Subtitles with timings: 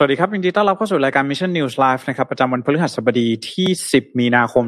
[0.00, 4.64] สวัสดีครับ ยินดีต้อนรับเข้าสู่รายการ Mission News Live นะครับประจำวันพฤหัสบดีที่ 10 มีนาคม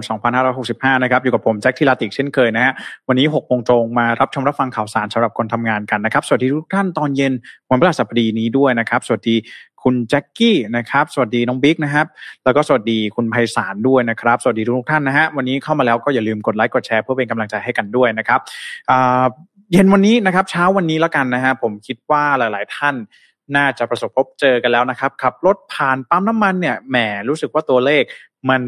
[0.50, 2.72] 2565 นะครับ อยู่กับผมแจ็คทิลาติกเช่นเคยนะฮะ
[3.08, 7.32] วันนี้6โมงตรงมารับชมรับฟังข่าวสารสำหรับคนทำงานกันนะครับ สวัสดีทุกท่านตอนเย็น
[7.70, 9.36] วันพฤหัสบดีนี้ด้วยนะครับ สวัสดี
[9.82, 12.06] คุณแจ็คกี้นะครับ สวัสดีน้องบิ๊กนะครับ
[12.44, 18.40] แล้วก็สวัสดีคุณไพศาลด้วยนะครับ สวัสดีทุกท่านนะฮะ วันนี้เข้ามาแล้วก็อย่าลืมกดไลค์กดแชร์เพื่อเป็นกำลังใจให้กันด้วยนะครับ
[19.72, 22.96] เย็นวันนี้นะครับ เช้าวันนี้แล้วกันนะฮะ ผมคิดว่าหลาย ๆ ท่าน
[23.56, 26.96] น่าจะประสบพบเจอกันแล้วนะครับขับรถผ่านปั๊มน้ำมันเนี่ยแหม
[27.28, 28.02] รู้สึกว่าตัวเลข
[28.50, 28.60] มัน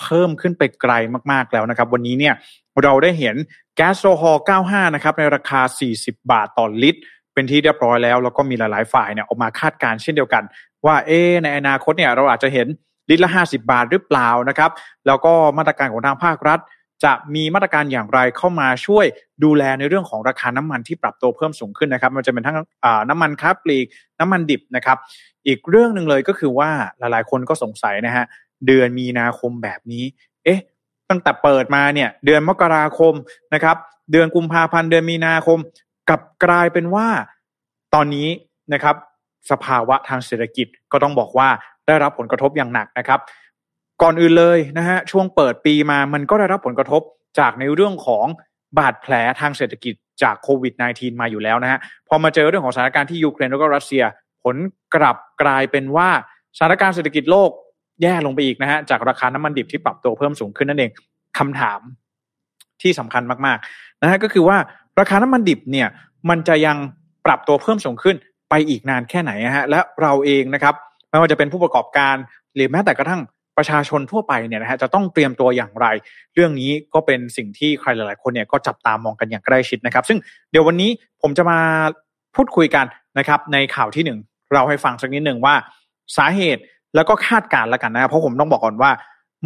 [0.00, 0.92] เพิ่มขึ้นไปไกล
[1.32, 2.34] มากๆแล้วนะครับ วันนี้เนี่ย
[2.82, 3.36] เราได้เห็น
[3.76, 5.60] แก๊สโซฮอล์95 นะครับในราคา
[5.96, 7.00] 40 บาทต่อลิตร
[7.34, 10.44] เป็นที่เรียบร้อยแล้ว แล้วก็มีหลายๆฝ่ายเนี่ยออกมาคาดการเช่นเดียวกัน
[10.86, 11.10] ว่าเอ
[11.42, 12.66] ในอนาคตเนี่ยเราอาจจะเห็น
[13.10, 14.70] ลิตรละ 50 บาทหรือเปล่านะครับ
[15.06, 16.58] แล้วก็มาตรการของทางภาครัฐ
[17.04, 19.06] จะมีมาตรการอย่างไรเข้ามาช่วย
[19.44, 22.56] ดูแลในเรื่องของราคาน้ำมันที่ปรับตัวเพิ่มสูงขึ้นนะครับ มันจะเป็นทั้ง
[23.10, 23.86] น้ำมันค้าปลีก
[24.20, 24.98] น้ำมันดิบนะครับ
[25.46, 28.24] อีกเรื่องหนึ่งเลยก็คือว่าหลายๆ คนก็สงสัยนะฮะ
[28.66, 30.04] เดือนมีนาคมแบบนี้
[30.44, 30.60] เอ๊ะ
[31.10, 33.14] ตั้งแต่เปิดมาเนี่ยเดือนมกราคม
[33.54, 33.76] นะครับ
[34.12, 35.58] เดือนกุมภาพันธ์เดือนมีนาคม
[36.10, 37.06] กับกลายเป็นว่า
[37.94, 38.28] ตอนนี้
[38.72, 38.96] นะครับ
[39.50, 41.48] สภาวะทางเศรษฐกิจก็ต้องบอกว่า
[41.86, 43.20] ได้รับผลกระทบอย่างหนักนะครับ
[44.02, 47.02] ก่อนอื่นเลยนะฮะช่วงเปิดปีมามันก็ได้รับผลกระทบ
[47.38, 48.26] จากในเรื่องของ
[48.78, 54.02] บาดแผลทางเศรษฐกิจจากโควิด -19 มาอยู่แล้วนะฮะพอมาเจอเรื่องของสถานการณ์ที่ยูเครนแล้วก็รัสเซีย
[54.44, 54.56] ผล
[54.94, 56.08] กลับกลายเป็นว่า
[56.56, 57.50] สถานการณ์เศรษฐกิจโลก
[58.02, 60.90] แย่ลงไปอีกนะฮะจากราคาน้ำมันดิบที่ปรับตัวเพิ่มสูงขึ้นนั่นเอง
[61.38, 61.80] คำถาม
[62.82, 64.56] ที่สำคัญมากๆนะฮะก็คือว่า
[65.00, 65.88] ราคาน้ำมันดิบเนี่ย
[66.28, 66.76] มันจะยัง
[67.26, 68.16] ปรับตัวเพิ่มสูงขึ้น
[68.50, 70.74] ไปอีกนานแค่ไหนฮะและเราเองนะครับ
[71.10, 72.16] ไม่ว่าจะเป็นผู้ประกอบการ
[72.54, 73.20] หรือแม้แต่กระทั่ง
[73.58, 75.86] ประชาชนทั่วไปเนี่ยนะฮะจะต้องเตรียมตัวอย่างไร
[76.34, 80.18] เรื่องนี้ก็เป็นสิ่งที่ใครหลาย ๆ คนเนี่ยก็จับตามองกันอย่างใกล้ชิดนะครับ ซึ่ง
[80.50, 80.90] เดี๋ยววันนี้
[81.22, 81.58] ผมจะมา
[82.36, 82.86] พูดคุยกัน
[83.18, 84.18] นะครับ ในข่าวที่หนึ่ง
[84.52, 85.54] เราให้ฟังสักนิดหนึ่งว่า
[86.16, 86.62] สาเหตุ
[86.94, 88.90] แล้วก็คาดการณ์แล้วกันนะเพราะผมต้องบอกก่อนว่า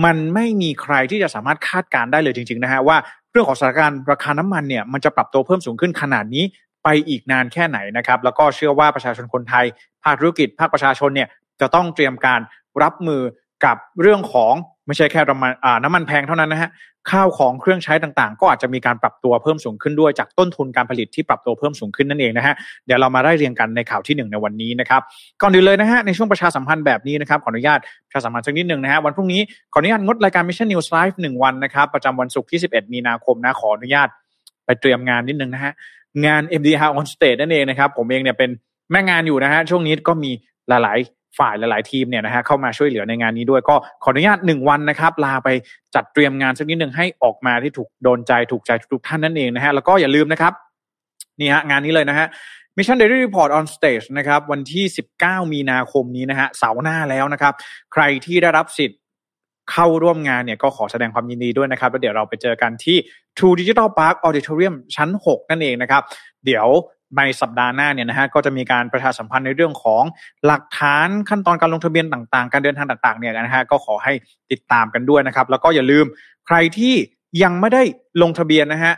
[0.05, 2.97] มันไม่มีใครที่จะสามารถคาดการณ์ได้เลยจริง ๆ นะฮะว่า
[3.31, 6.45] เรื่องของสถานการณ์ราคาน้ำมันเนี่ยมันจะปรับตัวเพิ่มสูงขึ้นขนาดนี้
[6.85, 9.65] ไปอีกนานแค่ไหนนะครับ แล้วก็เชื่อว่าประชาชนคนไทย
[10.05, 11.29] ภาคธุรกิจภาคประชาชนเนี่ย
[11.61, 12.41] จะต้องเตรียมการ
[12.83, 13.21] รับมือ
[13.65, 14.55] กับเรื่องของ
[14.87, 15.53] ไม่ใช่แค่น้ำมัน
[15.85, 16.71] น้ำมันแพงเท่านั้นนะฮะ
[17.11, 22.55] ข้าวของเครื่องใช้ต่างๆ ก็อาจจะมีการปรับตัวเพิ่มสูงขึ้นด้วยจากต้นทุนการผลิตที่ปรับตัวเพิ่มสูงขึ้นนั่นเองนะฮะ
[22.87, 25.03] เดี๋ยวเรามาได้เรียงกันในข่าวที่ 1 ในวันนี้นะครับ
[25.43, 29.41] ก่อนอื่นเลยนะฮะในช่วงประชาสัมพันธ์แบบนี้นะครับขออนุญาตประชาสัมพันธ์สักนิดหนึ่งนะฮะวันพรุ่งนี้
[29.73, 34.09] ขออนุญาตงดรายการ Mission News Live หนึ่งวันนะครับประจำวันศุกร์ที่ 11 มีนาคมนะขออนุญาต
[34.65, 35.73] ไปเตรียมงานนิดนึงนะฮะ
[36.27, 38.51] งาน MDR on stage นั่นเองนะครับผมเองเนี่ยเป็น
[38.91, 40.31] แม่งานอยู่นะฮะช่วงนี้ก็มี
[40.69, 40.99] หลาย
[41.39, 45.49] ฝ่ายหลาย ๆ ทีมเนี่ยนะฮะเข้ามาช่วยเหลือในงานนี้ด้วยก็ขออนุญาตหนึ่งวันนะครับลาไป
[45.95, 50.53] จัดเตรียมงานสักนิดหนึ่งให้ออกมาที่ถูกโดนใจถูกใจทุกท่านนั่นเองนะฮะแล้วก็อย่าลืมนะครับ
[51.41, 52.27] นี่ฮะงานนี้เลยนะฮะ
[52.77, 54.85] Mission Daily Report on Stage นะครับวันที่
[55.19, 57.53] 19 มีนาคมนี้นะฮะเสาร์หน้าแล้วนะครับ
[57.93, 58.99] ใครที่ได้รับสิทธิ์
[59.73, 62.97] เข้าร่วมงานเนี่ยก็ขอแสดงความยินดีด้วยนะครับ แล้วเดี๋ยวเราไปเจอกันที่
[63.37, 66.03] True Digital Park Auditorium ชั้น 6 นั่นเองนะครับ
[66.45, 66.67] เดี๋ยว
[67.19, 70.03] ในสัปดาห์หน้าเนี่ยนะฮะก็จะมีการประชาสัมพันธ์ในเรื่องของ
[70.47, 74.13] หลักฐานขั้นตอนการลงทะเบียนต่างๆ การเดินทางต่างๆเนี่ยนะฮะก็ขอให้
[74.51, 76.05] ติดตามกันด้วยนะครับ แล้วก็อย่าลืม
[76.47, 76.95] ใครที่
[77.43, 77.83] ยังไม่ได้
[78.23, 78.95] ลงทะเบียนนะฮะ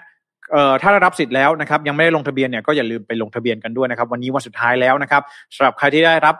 [0.52, 5.22] เอ่อถ้าได้รับสิทธิ์แล้วนะครับยังไม่ได้ลงทะเบียนเนี่ยก็อย่าลืมไปลงทะเบียนกันด้วยนะครับ วันนี้วันสุดท้ายแล้วนะครับ
[5.54, 6.34] สำหรับใครที่ได้รับ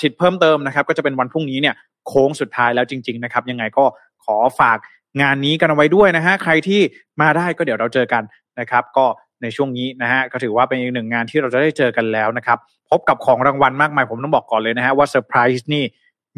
[0.00, 1.74] สิทธิ์เพิ่มเติมนะครับ ก็จะเป็นวันพรุ่งนี้เนี่ย
[2.08, 3.84] โค้งสุดท้ายแล้วจริง ๆนะครับ ยังไงก็
[4.24, 4.78] ขอฝาก
[5.22, 6.80] งานนี้กันเอาไว้ด้วยนะฮะใครที่
[7.20, 8.22] มาได้ก็เดี๋ยวเราเจอกัน
[8.60, 9.06] นะครับ ก็
[9.42, 12.58] ในช่วงนี้นะฮะก็ถือว่าเป็นอีกหนึ่งงานที่เราจะได้เจอกันแล้วนะครับ
[12.90, 15.84] พบกับของรางวัลมากมายผมต้องบอกก่อนเลยนะฮะว่าเซอร์ไพรส์นี่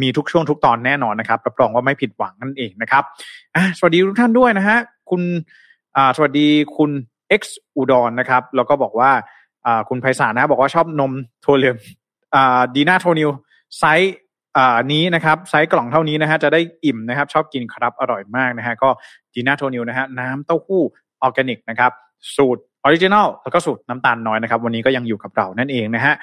[0.03, 3.03] มีทุกช่วงทุกตอนแน่นอนนะครับรับรองว่าไม่ผิดหวังนั่นเองนะครับ
[3.79, 4.79] สวัสดีทุกท่านด้วยนะฮะ
[5.11, 5.23] คุณ
[6.17, 6.91] สวัสดีคุณ
[7.41, 7.43] X
[7.77, 9.11] อุดรนะครับ แล้วก็บอกว่า
[9.89, 11.13] คุณไพศาลนะบอกว่าชอบนม
[11.43, 11.77] โทเหลือง
[12.35, 13.31] อ่าดีน่าโทนิว
[13.79, 14.15] ไซส์
[14.93, 18.89] นี้นะครับไซส์กล่องเท่านี้นะฮะจะได้อิ่มนะครับ ชอบกินครับอร่อยมากนะฮะก็
[19.35, 20.83] ดีน่าโทนิวนะฮะน้ำเต้าหู้
[21.23, 21.93] ออร์แกนิกนะครับ
[22.37, 26.15] สูตร ออริจินัลแล้วก็สูตรน้ำตาลน้อยนะครับ วันนี้ก็ยังอยู่กับเรานั่นเองนะฮะ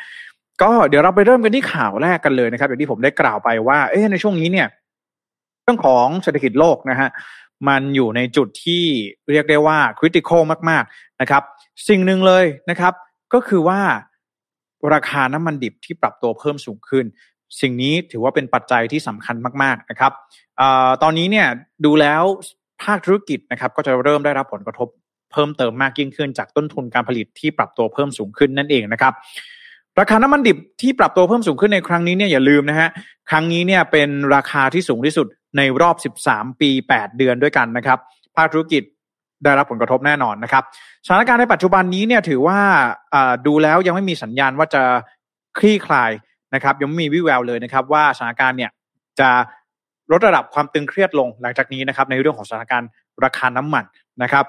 [0.62, 4.68] ก็เดี๋ยวเราไปเริ่มกันที่ข่าวแรกกันเลยนะครับ อย่างที่ผมได้กล่าวไปว่าเอ๊ะในช่วงนี้เนี่ย
[5.64, 7.10] เรื่องของเศรษฐกิจโลกนะฮะ
[7.68, 8.84] มันอยู่ในจุดที่
[9.32, 11.44] เรียกได้ว่าคริติคอลมาก ๆนะครับ
[11.88, 12.94] สิ่งหนึ่งเลยนะครับ
[13.34, 13.80] ก็คือว่า
[14.94, 17.06] ราคาน้ำมันดิบที่ปรับตัวเพิ่มสูงขึ้น
[17.62, 20.12] สิ่งนี้ถือว่าเป็นปัจจัยที่สำคัญมาก ๆนะครับ
[20.60, 20.62] อ
[21.04, 21.48] ตอนนี้เนี่ย
[21.86, 22.24] ดูแล้ว
[22.84, 24.88] ภาคธุรกิจนะครับ ก็จะเริ่มได้รับผลกระทบ
[25.32, 29.14] เพิ่มเติมมากยิ่งขึ้นจากต้นทุนการผลิตที่ปรับตัวเพิ่มสูงขึ้นนั่นเองนะครับ
[30.00, 32.90] ราคาน้ำมันดิบที่ปรับตัวเพิ่มสูงขึ้นในครั้งนี้เนี่ยอย่าลืมนะฮะ
[33.30, 35.28] ครั้งนี้เนี่ยเป็นราคาที่สูงที่สุด
[35.58, 35.96] ในรอบ
[36.26, 38.00] 13 ปี 8 เดือนด้วยกันนะครับ
[38.36, 38.84] ภาคธุรกิจ
[39.44, 40.64] ได้รับผลกระทบแน่นอนนะครับ
[41.06, 42.60] สถานการณ์ในปัจจุบันนี้เนี่ยถือว่า
[43.48, 44.82] ดูแล้วยังไม่มีสัญญาณว่าจะ
[45.58, 46.12] คลี่คลาย
[46.56, 48.72] นะครับ ยังไม่มีวิแววเลยนะครับ ว่าสถานการณ์เนี่ย
[49.20, 49.30] จะ
[50.12, 52.90] ลดระดับความตึงเครียดลงหลังจากนี้นะครับในเรื่องของสถานการณ์
[53.26, 53.86] ราคาน้ำมัน
[54.24, 54.46] นะครับ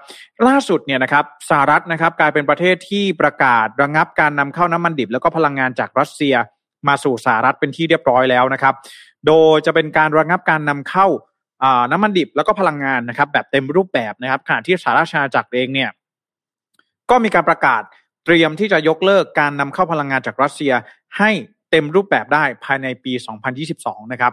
[0.46, 6.34] ล่าสุดเนี่ยนะครับสหรัฐนะครับกลายเป็นประเทศที่ประกาศระงับการนำเข้าน้ำมันดิบ แล้วก็พลังงานจากรัสเซีย
[6.88, 8.74] มาสู่สหรัฐเป็นที่เรียบร้อยแล้วนะครับ
[9.26, 11.06] โดยจะเป็นการระงับการนำเข้า
[11.90, 15.90] น้ำมันดิบแล้วก็พลังงานนะครับ แบบเต็มรูปแบบนะครับขณะที่สหราชอาณาจักรเองเนี่ย
[17.10, 17.82] ก็มีการประกาศ
[18.24, 20.72] เตรียมที่จะยกเลิกการนำเข้าพลังงานจากรัสเซีย
[21.18, 21.30] ให้
[21.70, 23.12] เต็มรูปแบบได้ภายในปี
[23.62, 24.32] 2022 นะครับ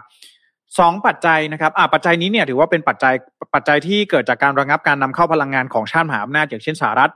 [0.78, 3.14] สองปัจจัยนะครับอ่าปัจจัยนี้เนี่ยถือว่าเป็นปัจจัย
[3.54, 7.12] ปัจจัยที่เกิดจากการระงับการนำเข้าพลังงานของชาติมหาอำนาจอย่างเช่นสหรัฐ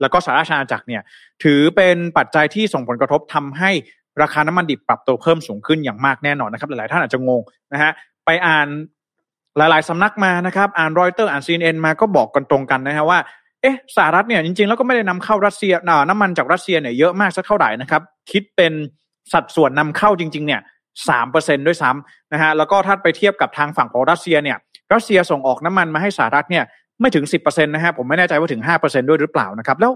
[0.00, 1.02] แล้วก็สหราชอาณาจักรเนี่ย
[1.44, 3.70] ถือเป็นปัจจัยที่ส่งผลกระทบทำให้
[4.22, 7.40] ราคาน้ำมันดิบปรับตัวเพิ่มสูงขึ้นอย่างมากแน่นอนนะครับ หลาย ๆ ท่านอาจจะงง
[7.72, 7.92] นะฮะ
[8.26, 8.68] ไปอ่าน
[9.56, 13.18] หลาย ๆ สำนักมานะครับ อ่านรอยเตอร์อ่านซีเอ็นมาก็บอกกันตรงกันนะฮะว่า
[13.62, 15.72] เอ๊ะสหรัฐเนี่ยจริง ๆ แล้วก็ไม่ได้นำเข้ารัสเซีย
[16.08, 18.72] น้ำมันจากรัสเซียเนี่ยเยอะมากสักเท่าไหร่นะครับ คิดเป็น
[19.32, 20.60] สัดส่วนนำเข้าจริง ๆ เนี่ย
[21.08, 24.58] สามเปอร์เซ็นด้วยซ้ำนะฮะแล้วก็ถ้าไปเทียบกับทางฝั่งของรัสเซียเนี่ย
[24.92, 26.64] รัสเซียส่งออกน้ำมันมาให้สหรัฐเนี่ย
[27.00, 29.92] ไม่ถึงสิบเปอร์เซ็นต์นะฮะผมไม่แน่ใจว่าถึงห้าเปอร์เซ็นด้วยหรือเปล่านะครับ แล้ว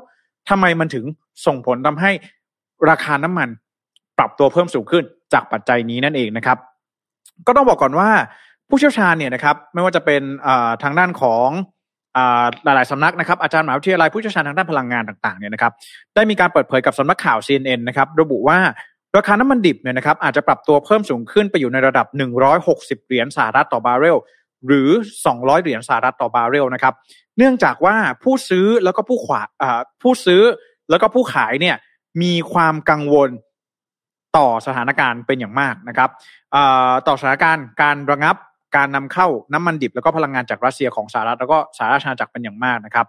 [0.50, 1.04] ทำไมมันถึง
[1.46, 2.10] ส่งผลทำให้
[2.90, 3.48] ราคาน้ำมัน
[4.19, 6.58] ปรับตัวเพิ่มสูงขึ้นจากปัจจัยนี้นั่นเองนะครับ
[7.46, 8.08] ก็ต้องบอกก่อนว่า
[8.69, 10.22] ผู้เชี่ยวชาญเนี่ยนะครับไม่ว่าจะเป็น
[10.82, 11.48] ทางด้านของ
[12.64, 15.72] หลายๆสำนักนะครับอาจารย์มหาวิทยาลัยผู้เชี่ยวชาญทางด้านพลังงานต่างๆเนี่ยนะครับ
[16.14, 18.58] ได้มีการเปิดเผยกับสำนักข่าว CNN นะครับระบุว่า
[19.16, 22.06] ราคาน้ำมันดิบเนี่ยนะครับอาจจะปรับตัวเพิ่มสูงขึ้นไปอยู่ในระดับ
[22.56, 24.16] 160 เหรียญสหรัฐต่อบาร์เรล
[24.66, 24.88] หรือ
[25.26, 26.94] 200 เหรียญสหรัฐต่อบาร์เรลนะครับ
[27.38, 29.42] เนื่องจากว่าผู้ซื้อแล้วก็ผู้ขวา
[30.02, 30.42] ผู้ซื้อ
[30.90, 31.76] แล้วก็ผู้ขายเนี่ย
[32.22, 33.30] มีความกังวล
[34.36, 36.10] ต่อสถานการณ์เป็นอย่างมากนะครับ
[37.06, 38.36] ต่อสถานการณ์การระงับ
[38.76, 43.06] การนำเข้าน้ำมันดิบแล้วก็พลังงานจากรัสเซียของสหรัฐแล้วก็สหราชอาณาจักรเป็นอย่างมากนะครับ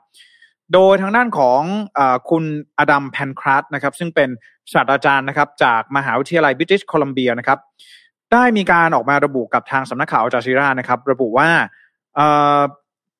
[0.73, 1.61] โดยทางด้านของ
[1.97, 1.99] อ
[2.29, 2.43] คุณ
[2.79, 4.29] อดัมแพนครัสนะครับ ซึ่งเป็น
[4.73, 7.59] ศาสตราจารย์นะครับ จากมหาวิทยาลัยบริติชโคลัมเบียนะครับ
[8.33, 11.49] ได้มีการออกมาระบุกับทางสำนักข่าวอัลจาซีรานะครับ ระบุว่า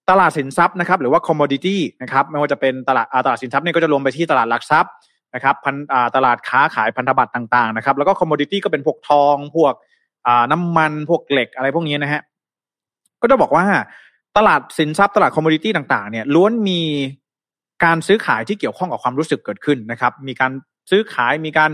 [0.09, 4.91] ตลาดสินทรัพย์นะครับ หรือว่า commodity นะครับ ไม่ว่าจะเป็นตลาดตลาดสินทรัพย์นี่ก็จะรวมไปที่ตลาดหลักทรัพย์
[5.35, 5.75] นะครับพัน
[6.15, 9.73] ตลาดค้าขายพันธบัตรต่างๆนะครับ แล้วก็ commodity ก็เป็นพวกทอง พวก
[10.51, 12.21] น้ำมันพวกเหล็กอะไรพวกนี้นะฮะ
[13.21, 13.65] ก็จะบอกว่า
[14.37, 16.81] ตลาดสินทรัพย์ตลาด commodity ต่างๆเนี่ยล้วนมี
[17.83, 20.51] การซื้อขายที่เกี่ยวข้องกับความรู้สึกเกิดขึ้นนะครับ มีการ
[20.89, 21.71] ซื้อขายมีการ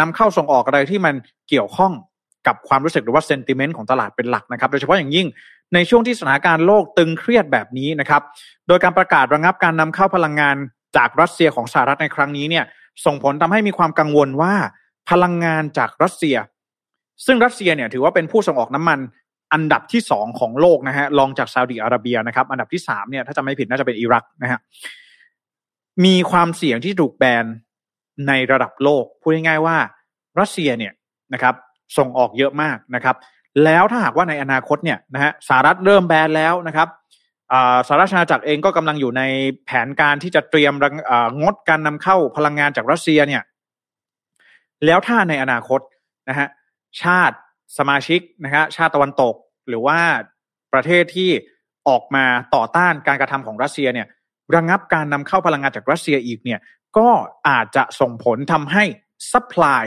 [0.00, 1.14] นำเข้าส่งออกอะไรที่มัน
[1.48, 1.92] เกี่ยวข้อง
[2.46, 5.26] กับความรู้สึกหรือว่า sentiment ของตลาดเป็นหลักนะครับโดยเฉพาะอย่างยิ่ง
[5.74, 8.22] ในช่วงที่สถานการณ์โลกตึงเครียดแบบนี้นะครับ
[8.68, 10.56] โดยการประกาศระงับการนำเข้าพลังงาน
[10.96, 12.64] จากรัสเซียของสหรัฐในครั้งนี้เนี่ย
[13.04, 14.54] ส่งผลทำให้มีความกังวลว่า
[15.10, 16.36] พลังงานจากรัสเซีย
[17.26, 18.98] ซึ่งรัสเซียเนี่ยถือว่าเป็นผู้ส่งออกน้ำมัน
[19.52, 24.58] อันดับที่สองของโลกนะฮะรองจากซาอุดิอาระเบียนะครับ อันดับที่สามเนี่ยถ้าจะไม่ผิดน่าจะเป็นอิรักนะฮะ
[26.04, 27.44] มีความเสี่ยงที่ถูกแบน
[28.28, 29.76] ในระดับโลก พูดง่ายๆว่า
[30.40, 30.92] รัสเซียเนี่ย
[31.34, 31.54] นะครับ
[31.96, 33.16] ส่งออกเยอะมากนะครับ
[33.64, 36.88] แล้วถ้าหากว่าในอนาคตเนี่ยนะฮะสหรัฐเริ่มแบนแล้วนะครับ
[37.86, 39.22] สหรัฐอาณาจักรเองก็กำลังอยู่ใน
[39.66, 40.72] แผนการที่จะเตรียม
[41.42, 43.42] งดการนำเข้าพลังงานจากรัสเซียเนี่ย
[44.86, 45.80] แล้วถ้าในอนาคต
[46.28, 46.48] นะฮะ
[47.02, 47.36] ชาติ
[47.78, 49.34] สมาชิกนะฮะชาติตะวันตก
[49.68, 50.00] หรือว่า
[50.72, 51.30] ประเทศที่
[51.88, 54.06] ออกมาต่อต้านการกระทำของรัสเซียเนี่ย
[54.54, 56.60] ระงับการนำเข้าพลังงานจากรัสเซียอีกเนี่ย
[56.98, 57.08] ก็
[57.48, 58.84] อาจจะส่งผลทำให้
[59.32, 59.84] supply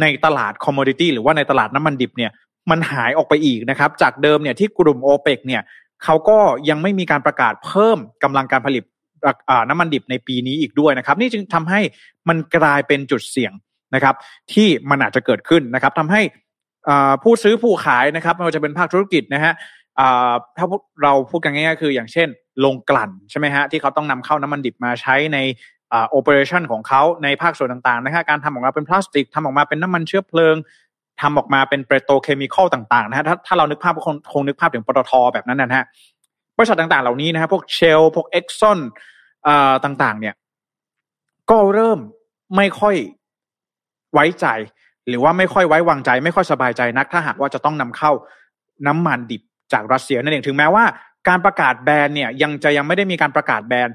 [0.00, 2.30] ในตลาด commodity หรือว่าในตลาดน้ำมันดิบเนี่ย
[2.70, 5.62] มันหายออกไปอีกนะครับ จากเดิมเนี่ยที่กลุ่มโอเปกเนี่ย
[6.04, 8.84] เขาก็ยังไม่มีการประกาศเพิ่มกำลังการผลิต
[9.68, 11.80] น้ำมันดิบในปีนี้อีกด้วยนะครับ นี่จึงทำให้
[12.28, 13.52] มันกลายเป็นจุดเสี่ยง
[13.94, 14.14] นะครับ
[14.52, 16.22] ที่มันอาจจะเกิดขึ้นนะครับทำให้
[17.22, 19.52] ผู้ซื้อผู้ขายนะครับไม่ว่าจะเป็นภาคธุรกิจนะฮะ
[20.56, 20.66] ถ้า
[21.02, 22.28] เราพูดกันง่ายๆคืออย่างเช่น
[22.60, 25.38] โรงกลั่นใช่ไหมฮะที่เขาต้องนำเข้าน้ำมันดิบมาใช้ใน
[26.10, 30.56] โอเปอเรชันของเขาในภาคส่วนต่างๆนะฮะการทำออกมาเป็นพลาสติกทำออกมาเป็นน้ำมันเชื้อเพลิง
[31.20, 35.86] ทำออกมาเป็นเปโตรเคมีคอลต่างๆนะฮะถ้าถ้าเรานึกภาพคงคงนึกภาพถึงปตทแบบนั้นนะฮะ
[36.56, 38.78] บริษัทต่างๆ เหล่านี้นะฮะพวกเชลพวกเอ็กซอน
[39.84, 40.34] ต่างๆ เนี่ย
[41.50, 41.98] ก็เริ่ม
[42.56, 42.96] ไม่ค่อย
[44.12, 44.46] ไว้ใจ
[45.08, 48.10] หรือว่าไม่ค่อยไว้วางใจ ไม่ค่อยสบายใจนัก ถ้าหากว่าจะต้องนำเข้า
[48.86, 49.42] น้ำมันดิบ
[49.72, 50.84] จากรัสเซียนั่นเองถึงแม้ว่า
[51.28, 53.88] การประกาศแบนเนี่ยยังจะยังไม่ได้มีการประกาศแบน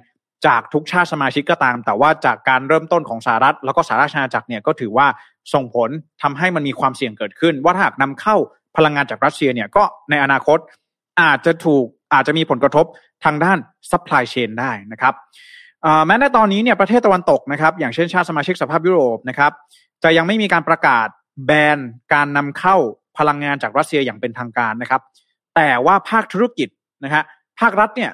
[0.47, 5.07] จากทุกชาติสมาชิกก็ตาม แต่ว่าจากการเริ่มต้นของสหรัฐ แล้วก็สหราชอาณาจักรเนี่ยก็ถือว่า
[5.53, 5.89] ส่งผล
[6.21, 8.35] ทำให้มันมีความเสี่ยงเกิดขึ้น ว่าถ้าหากนำเข้า
[8.77, 10.57] พลังงานจากรัสเซียเนี่ยก็ในอนาคต
[11.21, 12.85] อาจจะถูกอาจจะมีผลกระทบ
[13.25, 13.57] ทางด้าน
[13.91, 15.13] supply chain ได้นะครับ
[16.05, 19.51] แม้ในตอนนี้เนี่ยประเทศตะวันตกนะครับอย่างเช่นชาติสมาชิกสหภาพยุโรปนะครับ
[20.03, 21.07] จะยังไม่มีการประกาศ
[21.45, 21.77] แบน
[22.13, 22.75] การนำเข้า
[23.17, 25.01] พลังงานจากรัสเซียอย่างเป็นทางการนะครับ
[25.55, 26.67] แต่ว่าภาคธุรกิจ
[27.03, 27.23] นะฮะ
[27.59, 28.11] ภาครัฐเนี่ย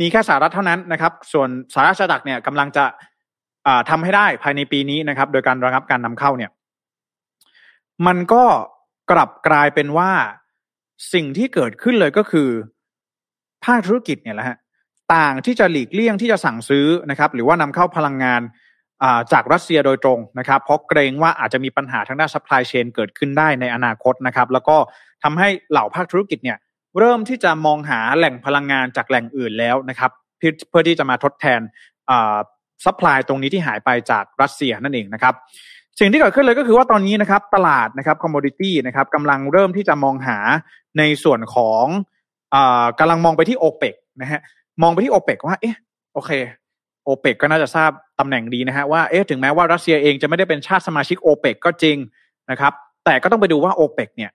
[0.00, 2.84] มีแค่สหรัฐเท่านั้นนะครับ ส่วนสหราชอาณาจักรเนี่ยกำลังจะ
[3.90, 6.50] ทำให้ได้ภายในปีนี้นะครับ โดยการระงับการนำเข้าเนี่ย
[8.06, 8.44] มันก็
[9.10, 10.10] กลับกลายเป็นว่า
[11.14, 12.48] สิ่งที่เกิดขึ้นเลยก็คือ
[13.64, 14.58] ภาคธุรกิจเนี่ยแหละฮะ
[15.14, 18.42] ต่างที่จะหลีกเลี่ยงที่จะสั่งซื้อนะครับ หรือว่านำเข้าพลังงาน
[19.32, 24.76] จากรัสเซียโดยตรงนะครับ เพราะเกรงว่าอาจจะมีปัญหาทางด้าน supply chain เกิดขึ้นได้ในอนาคตนะครับ แล้วก็
[25.22, 26.58] ทำให้เหล่าภาคธุรกิจเนี่ย
[26.98, 30.10] เริ่มที่จะมองหาแหล่งพลังงานจากแหล่งอื่นแล้วนะครับ
[30.70, 31.60] เพื่อที่จะมาทดแทน
[32.84, 35.34] supply ตรงนี้ที่หายไปจากรัสเซียนั่นเองนะครับ
[36.00, 40.38] สิ่งที่เกิดขึ้นเลยก็คือว่าตอนนี้นะครับตลาดนะครับ commodity นะครับกำลังเริ่มที่จะมองหา
[40.98, 41.84] ในส่วนของ
[42.54, 42.56] อ
[42.98, 44.40] กำลังมองไปที่โอเปกนะฮะ
[44.82, 45.76] มองไปที่โอเปกว่าเอ๊ะ
[46.14, 46.30] โอเค
[47.04, 51.96] โอเปกก็น่าจะทราบตำแหน่งดีนะฮะว่าเอ๊ะถึงแม้ว่ารัสเซียเองจะไม่ได้เป็นชาติสมาชิกโอเปกก็จริง
[52.50, 52.72] นะครับ
[53.04, 54.30] แต่ก็ต้องไปดูว่าโอเปกเนี่ย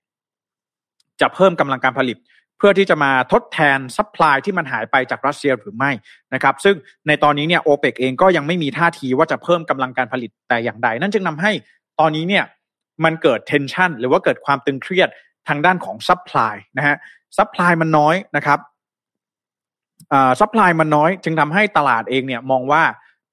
[1.21, 2.17] จะเพิ่มกำลังการผลิต
[2.57, 5.91] เพื่อที่จะมาทดแทน supply ที่มันหายไปจากรัสเซียหรือไม่
[6.33, 6.75] นะครับซึ่ง
[7.07, 11.51] ในตอนนี้เนี่ยโอเปกเองก็ยังไม่มีท่าทีว่าจะเพิ่มกำลังการผลิตแต่อย่างใด นั่นจึงทำให้
[11.99, 12.43] ตอนนี้เนี่ย
[13.03, 15.09] มันเกิด tension หรือว่าเกิดความตึงเครียด
[15.47, 16.95] ทางด้านของ supply นะฮะ
[17.37, 18.59] supply มันน้อยนะครับ
[20.39, 22.83] supply มันน้อย จึงทำให้ตลาดเองเนี่ยมองว่า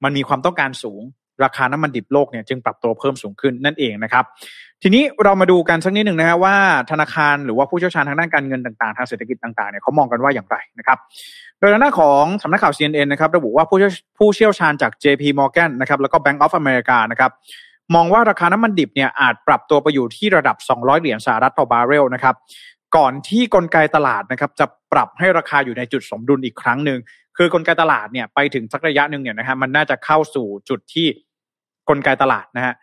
[0.04, 1.02] มันมีความต้องการสูง
[1.44, 4.24] ราคาน้ำมันดิบโลกเนี่ยจึงปรับตัวเพิ่มสูงขึ้นนั่นเองนะครับ
[4.82, 6.56] ทีนี้เรามาดูกันสักนิดหนึ่งนะฮะว่า
[6.90, 10.98] ธนาคารหรือว่าผู้เชี่ยวชาญทางด้านการเงินต่างๆ ทางเศรษฐกิจต่างๆเนี่ยเขามองกันว่าอย่างไรนะครับ
[11.58, 13.78] โดยหน้าของสำนักข่าว CNN นะครับระบุว่าผู้
[14.18, 17.30] ผู้เชี่ยวชาญจาก JP Morgan นะครับแล้วก็ Bank of America นะครับ
[17.94, 22.34] มองว่าราคาน้ำมันดิบเนี่ยอาจปรับตัวไปอยู่ที่ระดับ 200 เหรียญสหรัฐต่อบาร์เรลนะครับ
[22.96, 26.98] ก่อนที่กลไกตลาดนะครับจะปรับให้ราคาอยู่ในจุดสมดุลอีกครั้งหนึ่ง
[27.36, 31.06] คือกลไกตลาดเนี่ยไปถึงสักระยะหนึ่งเนี่ยนะฮะมันน่าจะเข้าสู่จุดที่
[31.88, 32.74] กลไกตลาดนะฮะ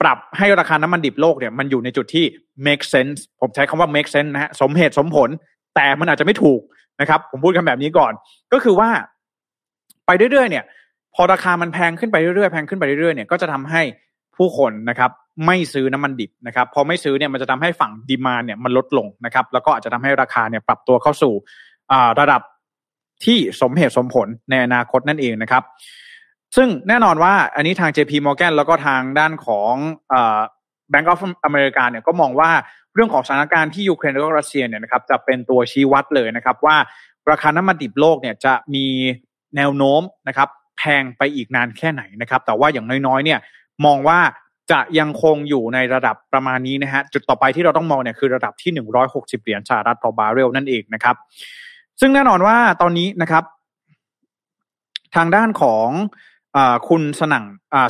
[0.00, 2.24] ปรับให้ราคาน้ำมันดิบโลกเนี่ยมันอยู่ในจุดที่
[2.66, 5.28] make sense ผมใช้คำว่า make sense นะฮะสมเหตุสมผล
[5.74, 6.60] แต่มันอาจจะไม่ถูก
[7.00, 8.12] นะครับ ผมพูดคำแบบนี้ก่อน
[8.52, 8.88] ก็คือว่า
[10.06, 10.64] ไปเรื่อยๆ เนี่ย
[11.14, 13.82] พอราคามันแพงขึ้นไปเรื่อยๆแพงขึ้นไปเรื่อยๆเนี่ยก็จะทำให้
[14.36, 15.10] ผู้คนนะครับ
[15.46, 21.34] ไม่ซื้อน้ำมันดิบนะครับ พอไม่ซื้อเนี่ยมันจะทำให้ฝั่งดีมาเนี่ยมันลดลงนะครับ แล้วก็อาจจะทำให้ราคาเนี่ยปรับตัวเข้าสู่
[22.20, 22.42] ระดับ
[23.24, 25.62] ที่สมเหตุสมผลในอนาคตนั่นเองนะครับ
[26.56, 29.74] ซึ่งแน่นอนว่าอันนี้ทาง JP Morgan แล้วก็ทางด้านของ
[30.92, 32.50] Bank of America เนี่ยก็มองว่า
[32.94, 36.76] เรื่องของสถานการณ์ที่ยูเครนและก็รัสเซียเนี่ยนะครับจะเป็นตัวชี้วัดเลยนะครับว่า
[37.30, 38.86] ราคาน้ำมันดิบโลกเนี่ยจะมี
[39.56, 40.48] แนวโน้มนะครับ
[40.78, 43.38] แพงไปอีกนานแค่ไหนนะครับ แต่ว่าอย่างน้อยๆเนี่ย
[43.84, 44.18] มองว่า
[44.70, 48.72] จะยังคงอยู่ในระดับประมาณนี้นะฮะจุดต่อไปที่เราต้องมองเนี่ยคือระดับที่
[49.08, 51.16] 160 เหรียญสหรัฐต่อบาร์เรลนั่นเองนะครับ
[52.00, 53.44] ซึ่งแน่นอนว่าตอนนี้นะครับ
[55.16, 55.88] ทางด้านของ
[56.88, 57.44] คุณสนั่ง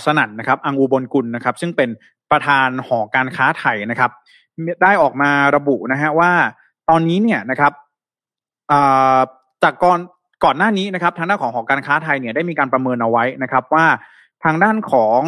[0.04, 1.88] สนั่นนะครับอังอูบนกุลนะครับ ซึ่งเป็น
[2.30, 4.10] ประธานหอการค้าไทยนะครับ
[4.82, 6.32] ได้ออกมาระบุนะฮะว่า
[6.88, 7.72] ตอนนี้เนี่ยนะครับ
[9.62, 9.98] จากก่อน
[10.44, 13.86] ก่อนหน้านี้นะครับ ทางด้านของหอการค้าไทยเนี่ยได้มีการประเมินเอาไว้นะครับ ว่า
[14.44, 15.22] ทางด้านของ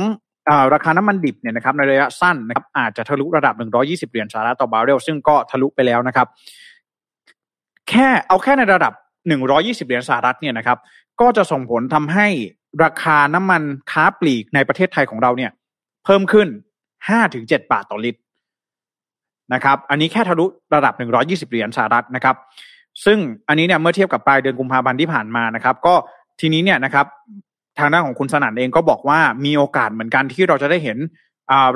[0.75, 3.55] ราคาน้ำมันดิบเนี่ยนะครับในระยะสั้นนะครับอาจจะทะลุระดับ
[3.85, 6.27] 120 เหรียญสหรัฐต่อบาร์เรลซึ่งก็ทะลุไปแล้วนะครับ
[7.89, 8.93] แค่เอาแค่ในระดับ
[9.41, 10.79] 120 เหรียญสหรัฐเนี่ยนะครับ
[11.21, 12.27] ก็จะส่งผลทำให้
[12.85, 15.51] ราคาน้ำมันค้าปลีกในประเทศไทยของเราเนี่ย
[16.05, 16.49] เพิ่มขึ้น
[17.09, 18.21] 5-7 บาทต่อลิตร
[19.55, 22.37] นะครับ อันนี้แค่ทะลุระดับ 120 เหรียญสหรัฐนะครับ
[23.05, 23.19] ซึ่ง
[23.49, 25.95] อันนี้เนี่ยเมื่อเทียบกับปลายเดือนกุมภาพันธ์ที่ผ่านมานะครับ ก็
[26.41, 27.07] ทีนี้เนี่ยนะครับ
[27.79, 30.99] ทางด้านของคุณสนั่นเองก็บอกว่ามีโอกาสเหมือนกันที่เราจะได้เห็น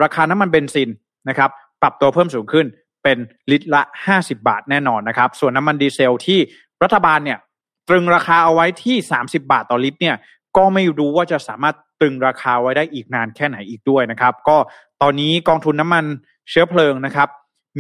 [0.03, 0.89] ราคาน้ำมันเบนซิน
[1.29, 1.51] นะครับ
[1.83, 2.67] ปรับตัวเพิ่มสูงขึ้น
[3.03, 3.19] เป็น
[3.51, 3.83] ลิตรละ
[4.15, 6.39] 50 บาทแน่นอนนะครับ ส่วนน้ำมันดีเซลที่
[6.83, 7.39] รัฐบาลเนี่ย
[7.89, 10.17] ตรึงราคาเอาไว้ที่ 30 บาทต่อลิตรเนี่ย
[10.57, 14.57] ก็ไม่รู้ว่าจะสามารถตรึงราคาไว้ได้อีกนานแค่ไหนอีกด้วยนะครับ ก็
[15.03, 16.05] ตอนนี้กองทุนน้ำมัน
[16.51, 17.29] เชื้อเพลิงนะครับ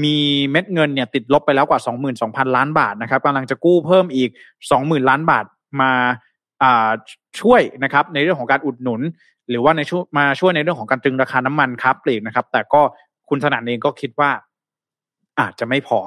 [0.05, 0.17] มี
[0.50, 1.81] เม็ดเงินเนี่ยติดลบไปแล้วกว่า
[2.19, 4.31] 22,000 ล้านบาทนะครับกำลังจะกู้เพิ่มอีก
[4.69, 5.45] 20,000 ล้านบาท
[5.81, 5.93] มา
[7.41, 9.00] ช่วยนะครับในเรื่องของการอุดหนุน
[9.49, 12.81] หรือว่าในช่วมาช่วยในเรื่องของการตรึงราคาน้ำมันครับเปลีกนะครับ แต่ก็
[13.29, 14.31] คุณถนัดเองก็คิดว่า
[15.41, 15.99] อาจจะไม่พอ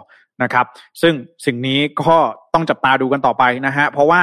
[0.44, 0.66] นะครับ
[1.02, 1.14] ซึ่ง
[1.46, 2.16] สิ่งนี้ก็
[2.54, 4.20] ต้องจับตาดูกันต่อไปนะฮะเพราะว่า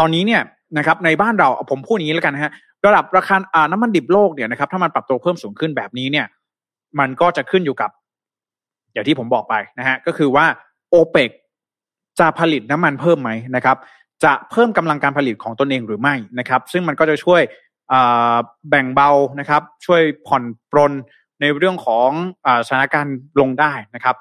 [0.00, 0.42] ตอนนี้เนี่ย
[0.76, 2.52] นะครับในบ้านเราผมพูดอย่างนี้แล้วกันนะฮะ
[2.86, 3.36] ระดับราคา
[3.72, 6.26] น้ำมันดิบโลกเนี่ยนะครับถ้ามันปรับตัวเพิ่มสูงขึ้นแบบนี้เนี่ย
[6.98, 7.90] มันก็จะขึ้นอยู่กับ
[8.92, 10.46] อย่างที่ผมบอกไปนะฮะก็คือว่า
[10.90, 11.30] โอเปก
[12.20, 13.76] จะผลิตน้ำมันเพิ่มไหมนะครับ
[14.24, 17.40] จะเพิ่มกำลังการผลิตของตนเองหรือไม่นะครับ ซึ่งมันก็จะช่วย
[18.70, 19.10] แบ่งเบา
[19.40, 20.92] นะครับ ช่วยผ่อนปรน
[21.40, 22.10] ในเรื่องของ
[22.66, 24.16] สถานการณ์ลงได้นะครับ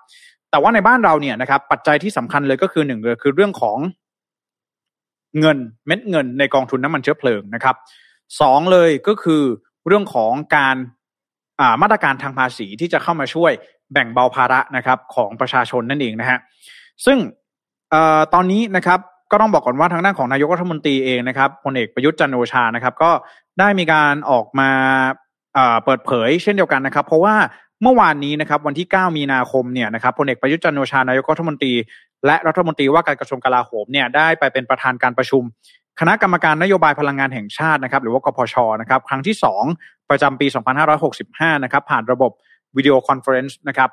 [0.52, 3.78] แต่ว่าในบ้านเราเนี่ยนะครับ ปัจจัยที่สำคัญเลยก็คือหนึ่งเลยคือเรื่องของ
[5.40, 5.58] เงิน
[5.88, 7.76] เม็ดเงินในกองทุนน้ำมันเชื้อเพลิงนะครับ
[8.42, 9.44] สองเลยก็คือ
[9.88, 10.76] เรื่องของการ
[11.82, 13.52] มาตรการทางภาษีที่จะเข้ามาช่วย
[13.94, 16.40] แบ่งเบาภาระนะครับของประชาชนนั่นเองนะฮะ
[17.06, 17.18] ซึ่ง
[18.34, 19.00] ตอนนี้นะครับ
[19.32, 23.12] ก็ต้องบอกก่อนว่าทางด้านของนายกรัฐมนตรีเองนะครับพลเอกประยุทธ์จันโอชานะครับ ก็
[23.60, 24.70] ได้มีการออกมา
[25.84, 27.36] เปิดเผยเช่นเดียวกันนะครับ เพราะว่า
[27.82, 31.74] เมื่อวานนี้นะครับวันที่ 9 มีนาคมเนี่ยนะครับพลเอกประยุทธ์จันโอชานายกรัฐมนตรี
[32.26, 35.44] และรัฐมนตรีว่าการกระทรวงกลาโหมเนี่ยได้ไปเป็นประธานการประชุม
[36.00, 39.36] คณะกรรมการนโยบายพลังงานแห่งชาตินะครับ หรือว่ากพชนะครับ ครั้งที่
[39.72, 40.48] 2 ประจำปี
[41.06, 42.32] 2565 นะครับ ผ่านระบบ
[42.78, 43.90] video conference นะครับ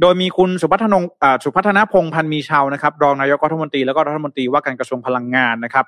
[0.00, 1.02] โดยมีคุณสุพัฒนง
[1.44, 5.84] สุพัฒนพงษ์พันธ์มีเชาว์นะครับรองนายกรัฐมนตรีแล้วก็รัฐมนตรีว่าการกระทรวงพลังงานนะครับ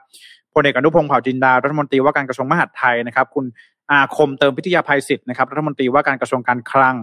[0.55, 3.45] พลเอกอนุพงศ์เผ่าจินดารัฐมนตรีว่าการกระทรวงมหาดไทยนะครับ คุณ
[3.91, 6.97] อาคมเติมพิทยาภัยศิษย์นะครับรัฐมนตรีว่าการกระทรวงการคลัง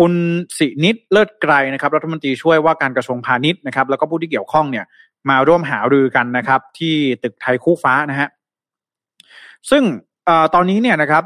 [0.00, 0.14] คุณ
[0.58, 4.84] สินิตย์เลิศไกรนะครับรัฐมนตรีช่วยว่าการกระทรวงพาณิชย์นะครับ แล้วก็ผู้ที่เกี่ยวข้องเนี่ย
[5.30, 8.28] มาร่วมหารือกันนะครับ ที่ตึกไทยคู่ฟ้านะฮะ
[9.70, 9.82] ซึ่ง
[10.28, 11.24] อตอนนี้เนี่ยนะครับ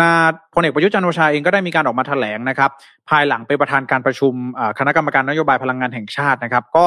[0.00, 0.12] นา
[0.54, 2.70] พลเอกประยุทธ์จันโอชาเองก็ได้มีการออกมาแถลงนะครับ
[3.08, 4.34] ภายหลังเป็นประธานการประชุม
[4.78, 6.86] คณะกรรมการนโยบายพลังงานแห่งชาตินะครับ ก็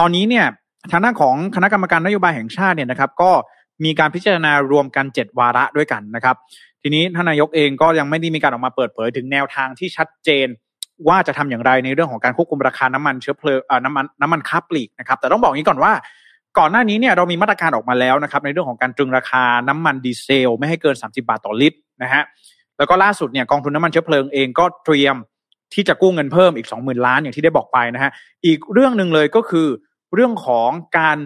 [0.00, 0.46] ตอนนี้เนี่ย
[0.90, 3.30] ทางด้านของคณะกรรมการนโยบายแห่งชาติเนี่ยนะครับ ก็
[3.84, 6.36] มีการพิจารณารวมกันเจ็ดวาระด้วยกันนะครับ
[6.82, 10.48] ทีนี้ท่านนายกเองก็ยังไม่ได้มีการออกมาเปิดเผยถึงแนวทางที่ชัดเจน
[11.08, 15.92] ว่าจะทำอย่างไรในเรื่องของการควบคุมราคาน้ำมันเชื้อเพลิงน้ำมันน้ำมันค้าปลีกนะครับแต่ต้องบอกอย่างนี้ก่อนว่า
[16.58, 22.22] ก่อนหน้านี้เนี่ยเรามีมาตรการออกมาแล้วนะครับในเรื่องของการตรึงราคาน้ำมันดีเซล ไม่ให้เกิน 30 บาทต่อลิตรนะฮะ
[22.78, 25.16] แล้วก็ล่าสุดเนี่ยกองทุนน้ำมันเชื้อเพลิงเองก็เตรียม
[25.74, 28.10] ที่จะกู้เงินเพิ่มอีก 20,000 ล้านอย่างที่ได้บอกไปนะฮะ
[28.46, 29.66] อีกเรื่องหนึ่งเลยก็คือ
[30.14, 31.18] เรื่องของการ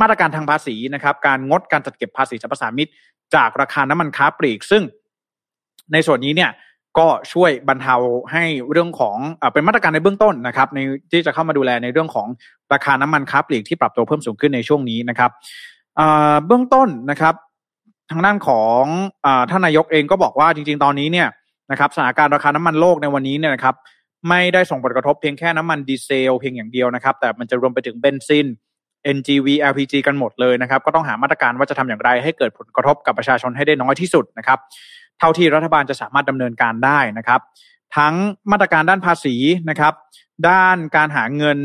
[0.00, 2.88] มาตรการทางภาษีนะครับการงดการจัดเก็บภาษีสรรพสามิต
[3.34, 4.82] จากราคาน้ำมันค้าปลีก ซึ่ง
[5.92, 6.50] ในส่วนนี้เนี่ย
[6.98, 7.96] ก็ช่วยบรรเทา
[8.32, 10.78] ให้เรื่องของอเป็นมาตรการในเบื้องต้นนะครับใน
[11.10, 12.28] ที่จะเข้ามาดูแลในเรื่องของ
[12.72, 15.30] ราคาน้ำมันค้าปลีกที่ปรับตัวเพิ่มสูงขึ้นในช่วงนี้นะครับ
[16.46, 17.34] เบื้องต้นนะครับ
[18.10, 18.82] ทางด้านของ
[19.26, 21.28] อท่านนายกเองก็บอกว่าจริง ๆ ตอนนี้เนี่ย
[21.70, 23.74] นะครับสถานการณ์ราคาน้ำมันโลกในวันนี้เนี่ยนะครับ
[24.28, 28.46] ไม่ได้ส่งผลกระทบเพียงแค่น้ำมันดีเซลเพียงอย่างเดียวนะครับ แต่มันจะรวมไปถึงเบนซิน
[29.16, 34.58] NGV LPG กันหมดเลยนะครับ ก็ต้องหามาตรการว่าจะทำอย่างไรให้เกิดผลกระทบกับประชาชนให้ได้น้อยที่สุดนะครับ
[35.18, 37.40] เท่าที่รัฐบาลจะสามารถดำเนินการได้นะครับ
[37.96, 38.14] ทั้ง
[38.50, 39.34] มาตรการด้านภาษี
[39.70, 39.92] นะครับ
[40.48, 41.58] ด้านการหาเงิน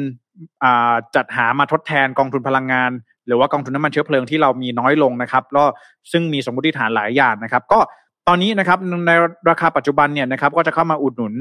[1.16, 2.92] จัดหามาทดแทนกองทุนพลังงาน
[3.28, 5.64] หรือว่ากองทุนน้ำมันเชื้อเพลิงที่เรามีน้อยลงนะครับก็
[6.12, 7.80] ซึ่งมีสมมติฐานหลายอย่างนะครับ ก็
[8.28, 9.12] ตอนนี้นะครับใน
[9.50, 11.34] ราคาปัจจุบันเนี่ยนะครับ ก็จะเข้ามาอุดหนุน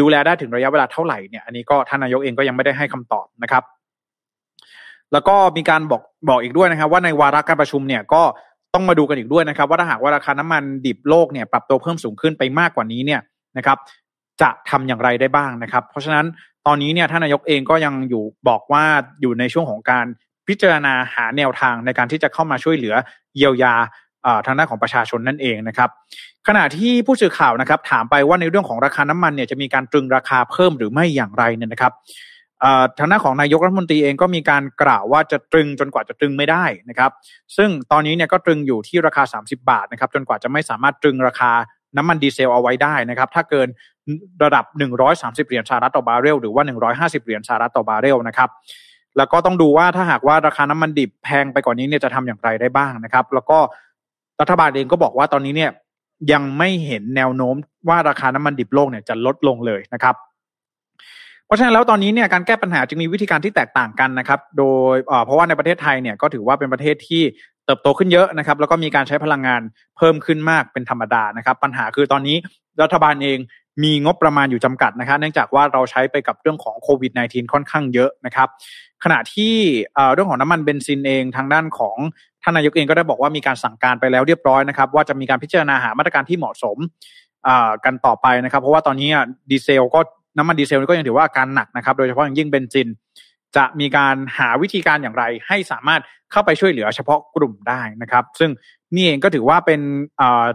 [0.00, 3.62] ดูแลได้ถึงระยะเวลาเท่าไหร่เนี่ยอันนี้ก็ท่านนายกเองก็ยังไม่ได้ให้คำตอบนะครับ
[5.12, 8.22] แล้วก็มีการบอกบอกอีกด้วยนะครับ ว่าในวาระการประชุมเนี่ยก็
[8.74, 13.20] ต้องมาดูกันอีกด้วยนะครับ ว่าถ้าหากว่าราคาน้ำมันดิบโลกเนี่ยปรับตัวเพิ่มสูงขึ้นไปมากกว่านี้เนี่ย
[13.56, 13.78] นะครับ
[14.42, 16.26] จะทำอย่างไรได้บ้างนะครับ เพราะฉะนั้น
[16.66, 18.84] ตอนนี้เนี่ยท่านนายกเองก็ยังอยู่บอกว่า
[19.20, 20.06] อยู่ในช่วงของการ
[20.48, 22.94] พิจารณาหาแนวทางในการที่จะเข้ามาช่วยเหลือ
[23.36, 23.74] เยียวยา
[24.46, 25.90] ทางด้านของประชาชนนั่นเองนะครับ
[26.48, 31.92] ขณะที่ผู้สื่อข่าวนะครับ ถามไปว่าในเรื่องของราคาน้ำมันเนี่ยจะมีการตรึงราคาเพิ่มหรือไม่อย่างไรเนี่ยนะครับ
[32.98, 37.10] ทางด้าของนายกรัฐมนตรีเองก็มีการกล่าวว่าจะตรึงจนกว่าจะตรึงไม่ได้นะครับ
[37.56, 41.52] ซึ่งตอนนี้เนี่ยก็ตรึงอยู่ที่ราคา 30 บาทนะครับ จนกว่าจะไม่สามารถตรึงราคา
[41.96, 43.68] น้ำมันดีเซลเอาไว้ได้นะครับ ถ้าเกิน
[44.44, 44.64] ระดับ
[45.06, 46.62] 130 เหรียญสหรัฐต่อบาร์เรลหรือว่า
[47.18, 48.48] 150 เหรียญสหรัฐต่อบาร์เรลนะครับ
[49.16, 53.58] แล้วก็ต้องดูว่าถ้าหากว่าราคาน้ำมันดิบแพงไปกว่านนี้เนี่ยจะทำอย่างไรได้บ้างนะครับ แล้วก็
[54.40, 55.70] รัฐบาลเองก็บอกว่าตอนนี้เนี่ย
[56.32, 57.54] ยังไม่เห็นแนวโน้ม
[57.88, 60.14] ว่าราคาน้ำมันดิบโลกเนี่ยจะลดลงเลยนะครับ
[61.46, 67.22] เพราะฉะนั้นแล้วตอนนี้เนี่ยการแก้ปัญหาจึงมีวิธีการที่แตกต่างกันนะครับ โดยเพราะว่าในประเทศไทยเนี่ยก็ถือว่าเป็นประเทศที่
[67.66, 69.62] เติบโตขึ้นเยอะนะครับ แล้วก็มีการใช้พลังงาน
[69.96, 72.36] เพิ่มขึ้นมากเป็นธรรมดานะครับ ปัญหาคือตอนนี้
[72.82, 73.38] รัฐบาลเอง
[73.82, 78.48] มีงบประมาณอยู่จำกัดนะครับเนื่องจากว่าเราใช้ไปกับเรื่องของโควิด -19 ค่อนข้างเยอะนะครับ
[79.04, 79.54] ขณะที่
[80.12, 81.96] เรื่องของน้ำมันเบนซินเองทางด้านของ
[82.42, 86.76] ท่านนายกเองก็ได้บอกว่ามีการสั่งการไปแล้วเรียบร้อยนะครับ ว่าจะมีการพิจารณาหามาตรการที่เหมาะสม
[87.84, 89.08] กันต่อไปนะครับ เพราะว่าตอนนี้
[89.50, 90.00] ดีเซลก็
[90.36, 92.88] น้ำมันดีเซลก็ยังถือว่าการหนักนะครับ โดยเฉพาะอย่างยิ่งเบนซิน
[93.56, 96.00] จะมีการหาวิธีการอย่างไร ให้สามารถ
[96.32, 98.50] เข้าไปช่วยเหลือเฉพาะกลุ่มได้นะครับ ซึ่ง
[98.94, 99.80] นี่เองก็ถือว่าเป็น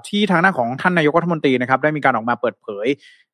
[0.07, 2.87] ที่ทางด้านของท่านนายกรัฐมนตรีนะครับ ได้มีการออกมาเปิดเผย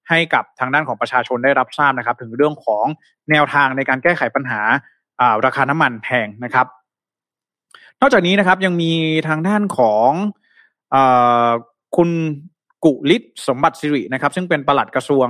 [0.10, 2.86] ให้กับทางด้านของประชาชนได้รับทราบนะครับ ถึงเรื่องของ
[3.30, 4.62] แนวทางในการแก้ไขปัญหา
[5.46, 6.68] ราคาน้ำมันแพงนะครับ
[8.02, 8.92] นอกจากนี้นะครับยังมี
[9.28, 10.10] ทางด้านของ
[10.94, 10.96] อ
[11.96, 12.10] คุณ
[12.86, 15.28] กุลิศสมบัติสิรินะครับ ซึ่งเป็นปลัดกระทรวง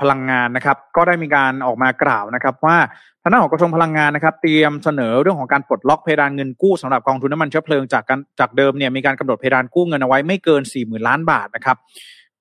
[0.00, 2.76] พลังงานนะครับ ก็ได้มีการออกมากล่าวนะครับ ว่า
[3.22, 8.10] ทางด้านของกระทรวงพลังงานนะครับ เตรียมเสนอเรื่องของการปลดล็อกเพดานเงินกู้สำหรับกองทุนน้ำมันเชื้อเพลิงจากก
[8.40, 11.76] จากเดิมเนี่ยมีการกำหนดเพดานกู้เงินเอาไว้ไม่เกิน4 0,000ล้านบาทนะครับ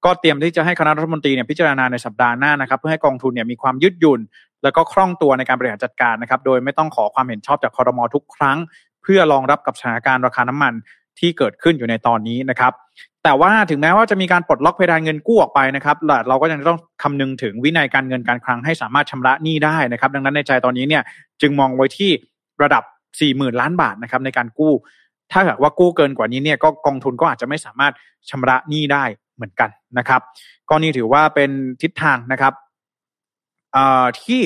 [0.06, 4.20] ก็เตรียมที่จะให้คณะรัฐมนตรีเนี่ยพิจารณาในสัปดาห์หน้านะครับ เพื่อให้กองทุนเนี่ยมีความยืดหยุ่น
[4.64, 8.58] แล้วก็คล่องตัวในการบริหารจัดการนะครับ โดยไม่ต้องขอความเห็นชอบจากคอรมอทุกครั้ง
[9.04, 10.74] เพื่อรองรับกับสถานการณ์ราคาน้ำมัน
[11.20, 12.74] ที่เกิดขึ้นอยู่ในตอนนี้นะครับ
[13.26, 21.04] แต่ว่าถึงแม้ว่าจะมีการปลดล็อกเพดานเงินกู้ออกไปนะครับเราก็ยังต้องคำนึงถึงวินัยการเงินการคลังให้สามารถชำระหนี้ได้นะครับ ดังนั้นในใจตอนนี้เนี่ย
[21.42, 22.12] จึงมองไว้ที่
[22.62, 22.84] ระดับ
[23.20, 24.74] 4 0,000 ล้านบาทนะครับในการกู้
[25.32, 27.94] ถ้าหากว่ากู้เกินกว่านี้เนี่ยก็กองทุนก็อาจจะไม่สามารถ
[28.30, 29.04] ชำระหนี้ได้
[29.36, 30.22] เหมือนกันนะครับ
[30.70, 31.50] ก็นี่ถือว่าเป็น
[31.82, 32.54] ทิศทางนะครับ
[34.24, 34.42] ที่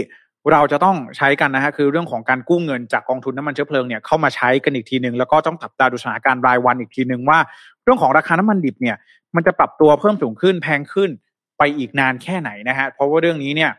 [0.52, 7.40] เราจะต้องใช้กันนะฮะคือเรื่องของการกู้เงินจากกองทุนน้ำมันเชื้อเพลิงเนี่ยเข้ามาใช้กันอีกทีหนึ่งแล้วก็ต้องจับตาดูสถานการณ์รายวันอีกทีหนึ่งว่า
[7.90, 8.98] รื่องของราคาน้ำมันดิบเนี่ย
[9.36, 11.10] มันจะปรับตัวเพิ่มสูงขึ้นแพงขึ้น
[11.58, 13.72] ไปอีกนานแค่ไหนนะฮะเพราะว่าเรื่องนี้เนี่ย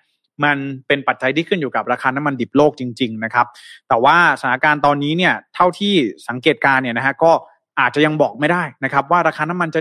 [0.44, 3.46] มันเป็นปัจจัยที่ขึ้นอยู่กับราคาน้ำมันดิบโลกจริง ๆ นะครับ
[3.88, 5.94] แต่ว่าสถานการณ์ตอนนี้เนี่ยเท่าที่
[6.28, 7.32] สังเกตการเนี่ยนะฮะก็
[7.80, 9.80] อาจจะยังบอกไม่ได้นะครับ ว่าราคาน้ำมันจะ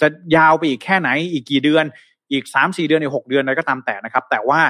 [0.00, 1.84] จะยาวไปอีกแค่ไหน อีกกี่เดือน
[2.32, 4.60] อีกสามสี่เดือนอีกหกเดือนอะไรก็ตามแต่นะครับ แต่ว่า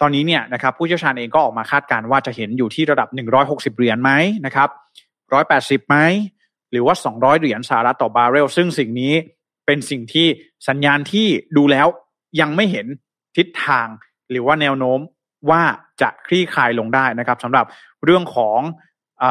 [0.00, 4.10] ตอนนี้เนี่ยนะครับผู้เชี่ยวชาญเองก็ออกมาคาดการณ์ว่าจะเห็นอยู่ที่ระดับ 160 เหรียญไหม
[4.46, 4.68] นะครับ
[5.28, 5.96] 180ไหม
[6.70, 9.14] หรือว่า 200 เหรียญสหรัฐต่อบาร์เรล ซึ่งสิ่งนี้
[9.66, 10.26] เป็นสิ่งที่
[10.68, 11.26] สัญญาณที่
[11.56, 11.86] ดูแล้ว
[12.40, 12.86] ยังไม่เห็น
[13.36, 13.86] ทิศทาง
[14.30, 14.98] หรือว่าแนวโน้ม
[15.50, 15.62] ว่า
[16.00, 17.64] จะคลี่คลายลงได้นะครับสำหรับ
[18.04, 18.60] เรื่องของ
[19.22, 19.24] อ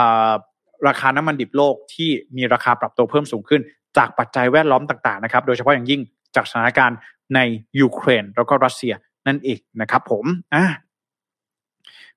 [0.87, 3.61] ราคาน้ำมันดิบโลกที่มีราคาปรับตัวเพิ่มสูงขึ้น
[3.97, 6.01] จากปัจจัยแวดล้อมต่างๆนะครับ โดยเฉพาะอย่างยิ่ง
[6.35, 6.97] จากสถานการณ์
[7.35, 7.39] ใน
[7.79, 8.93] ยูเครนแล้วก็รัสเซีย
[9.27, 10.65] นั่นเองนะครับผมอะ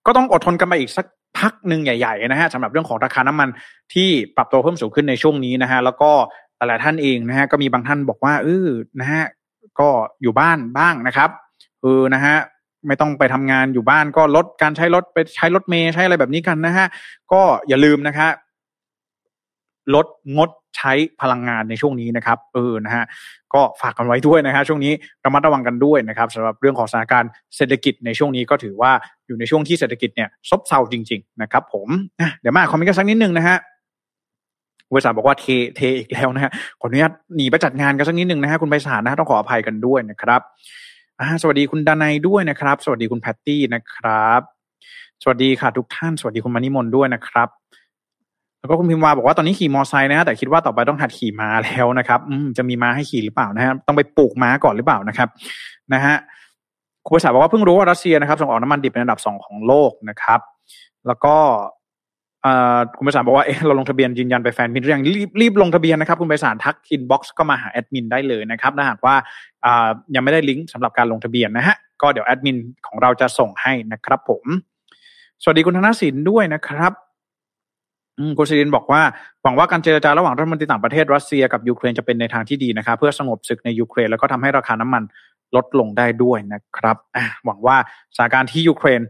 [0.07, 1.07] ก็ต้องอดทนกันไปอีกสัก
[1.39, 3.49] พักหนึ่งใหญ่ๆนะฮะสำหรับเรื่องของราคาน้ำมัน
[3.95, 6.11] ที่ปรับตัวเพิ่มสูงขึ้นในช่วงนี้นะฮะแล้วก็
[6.57, 8.69] หลายท่านเองนะฮะก็มีบางท่านบอกว่าเออ
[9.01, 9.25] นะฮะ
[9.81, 9.89] ก็
[10.23, 11.31] อยู่บ้านบ้างนะครับ
[11.83, 12.37] เออนะฮะ
[12.87, 16.87] ไม่ต้องไปทำงานอยู่บ้านก็ลดการใช้รถไปใช้รถเมย์ใช้อะไรแบบนี้กันนะฮะ
[17.33, 18.29] ก็อย่าลืมนะฮะ
[19.95, 23.05] ลดงดใช้พลังงานในช่วงนี้นะครับเออนะฮะ
[23.55, 24.93] ก็ฝากกันไว้ด้วยนะฮะช่วงนี้
[25.25, 28.93] ระมัดระวังกันด้วยนะครับสำหรับเรื่องของสถานการณ์เศรษฐกิจในช่วงนี้ก็ถือว่า
[29.27, 31.89] อยู่ในช่วงที่เศรษฐกิจเนี่ยซบเซาจริง ๆ นะครับ ผม
[32.41, 33.57] เดี๋ยวมาคอมเมนต์กันสักนิดนึงนะฮะ
[34.93, 35.45] บริษัทบอกว่าเท
[35.77, 36.51] เทอีกแล้วนะฮะ
[36.81, 40.41] ขออนุญาตหนีไปจัดงานกันสักนิดนึงนะฮะคุณไพศาลนะต้องขออภัยกันด้วยนะครับ
[41.43, 44.41] สวัสดีคุณดานายด้วยนะครับ สวัสดีคุณแพตตี้นะครับ
[45.23, 47.49] สวัสดีค่ะทุกท่าน สวัสดีคุณมานิมนด้วยนะครับ
[48.61, 52.21] แล้วก็คุณพิมพ์วาบอกว่าตอนนี้ขี่มอไซค์นะฮะแต่คิดว่าต่อไปต้องหัดขี่ม้าแล้วนะครับ
[52.59, 55.29] จะมีม้าให้ขี่หรือเปล่านะฮะต้องไปปลูกม้าก่อนหรือเปล่านะครับ
[55.95, 56.15] นะฮะ
[57.07, 60.41] คุณภาษาบอกว่าเพิ่งรู้ว่ารัสเซียนะครับส่งออกน้ำมันดิบเป็นอันดับสองของโลกนะครับ
[61.07, 61.35] แล้วก็
[62.99, 69.15] คุณภาษาบอกว่าเออเราลงทะเบียนยืนยันไปแฟนมินหรือยังรีบรีบลงทะเบียนนะครับ คุณภาษาทัก inbox ก็มาหาแอดมินได้เลยนะครับถ้าหากว่า
[70.15, 74.45] ยังไม่ได้ลิงก์สำหรับการลงทะเบียนนะฮะก็เดี๋ยวแอดมินของเราจะส่งให้นะครับ ผม
[75.43, 76.93] สวัสดีคุณธนสินด้วยนะครับ
[78.39, 79.03] คุณซิรินบอกว่า
[79.43, 85.03] หวังว่าการเจรจาระหว่างรัฐมนตรีต่างประเทศรัสเซียกับยูเครนจะเป็นในทางที่ดีนะครับเพื่อสงบศึกในยูเครนแล้วก็ทำให้ราคาน้ำมัน
[85.57, 86.97] ลดลงได้ด้วยนะครับ
[87.45, 87.77] หวังว่า
[88.17, 89.01] สถานการณ์ที่ยูเครน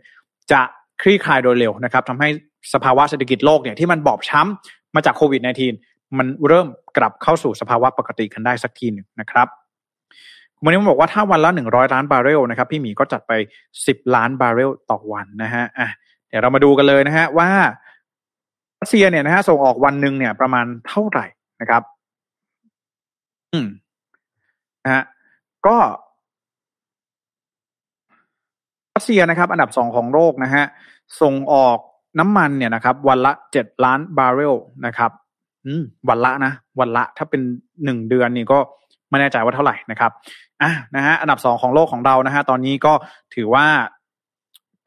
[0.52, 0.60] จะ
[1.02, 2.28] คลี่คลายโดยเร็วนะครับทำให้
[2.74, 5.40] สภาวะเศรษฐกิจโลกเนี่ยที่มันบอบช้ำมาจากโควิด
[5.80, 9.48] -19 มันเริ่มกลับเข้าสู่สภาวะปกติกันได้สักทีหนึ่งนะครับ
[10.64, 13.32] วันนี้ผมบอกว่าถ้าวันละหนึ่งร้อยล้านบาร์เรลนะครับพี่หมีก็จัดไป
[13.86, 15.88] สิบล้านบาร์เรลต่อวันนะฮะอะ
[16.28, 17.50] เดี๋ยวเรามาดูกันเลยนะฮะว่า
[18.80, 21.26] รัสเซียเนี่ยนะฮะส่งออกวันหนึ่งเนี่ยประมาณเท่าไหร่
[21.60, 21.82] นะครับ
[23.52, 23.68] อืม
[24.84, 25.04] นะฮะ
[25.66, 25.76] ก็
[28.94, 30.64] รัสเซียนะครับ อันดับสองของโลกนะฮะ
[31.20, 31.78] ส่งออก
[32.18, 34.54] น้ำมันเนี่ยนะครับ วันละเจ็ดล้านบาร์เรล
[34.86, 35.10] นะครับ
[35.66, 37.40] อืมวันละนะวันละถ้าเป็น
[37.84, 38.58] หนึ่งเดือนนี่ก็
[39.10, 40.10] ไม่แน่ใจว่าเท่าไหร่นะครับ
[40.62, 42.92] อะนะฮะอันดับสองของโลกของเรานะฮะตอนนี้ก็
[43.34, 43.66] ถือว่า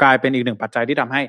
[0.02, 1.22] กลายเป็นอีกหนึ่งปัจจัยที่ทำให้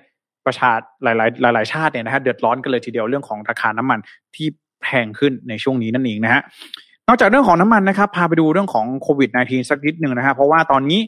[0.47, 0.71] ประชา
[1.03, 3.99] หลาย ๆ หลาย ๆ ชาติเนี่ยนะฮะเดือดร้อนกันเลยทีเดียวเรื่องของราคาน้ำมัน
[4.37, 4.47] ที่
[4.83, 6.43] แพงขึ้นในช่วงนี้นั่นเองนะฮะ
[7.09, 11.01] นอกจากเรื่องของน้ำมันนะครับ พาไปดูเรื่องของโควิด -19 สักนิดหนึ่งนะฮะเพราะว่าตอนนี้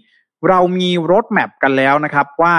[0.48, 2.54] เรามีรถแมพกันแล้วนะครับว่า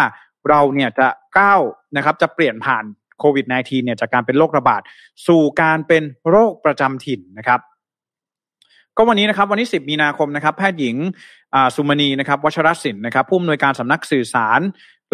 [0.49, 1.61] เราเนี่ยจะก้าว
[1.95, 2.83] นะครับจะเปลี่ยนผ่าน
[3.19, 4.81] โควิด -19 เนี่ยจากการเป็นโรคระบาด
[5.27, 7.59] สู่การเป็นโรคประจำถิ่นนะครับ
[8.97, 10.95] ก็วันนี้นะครับวันที่ 10 มีนาคมนะครับ แพทย์หญิง
[11.75, 14.59] สุมณีนะครับวัชรศิลป์นะครับผู้อำนวยการสำนักสื่อสาร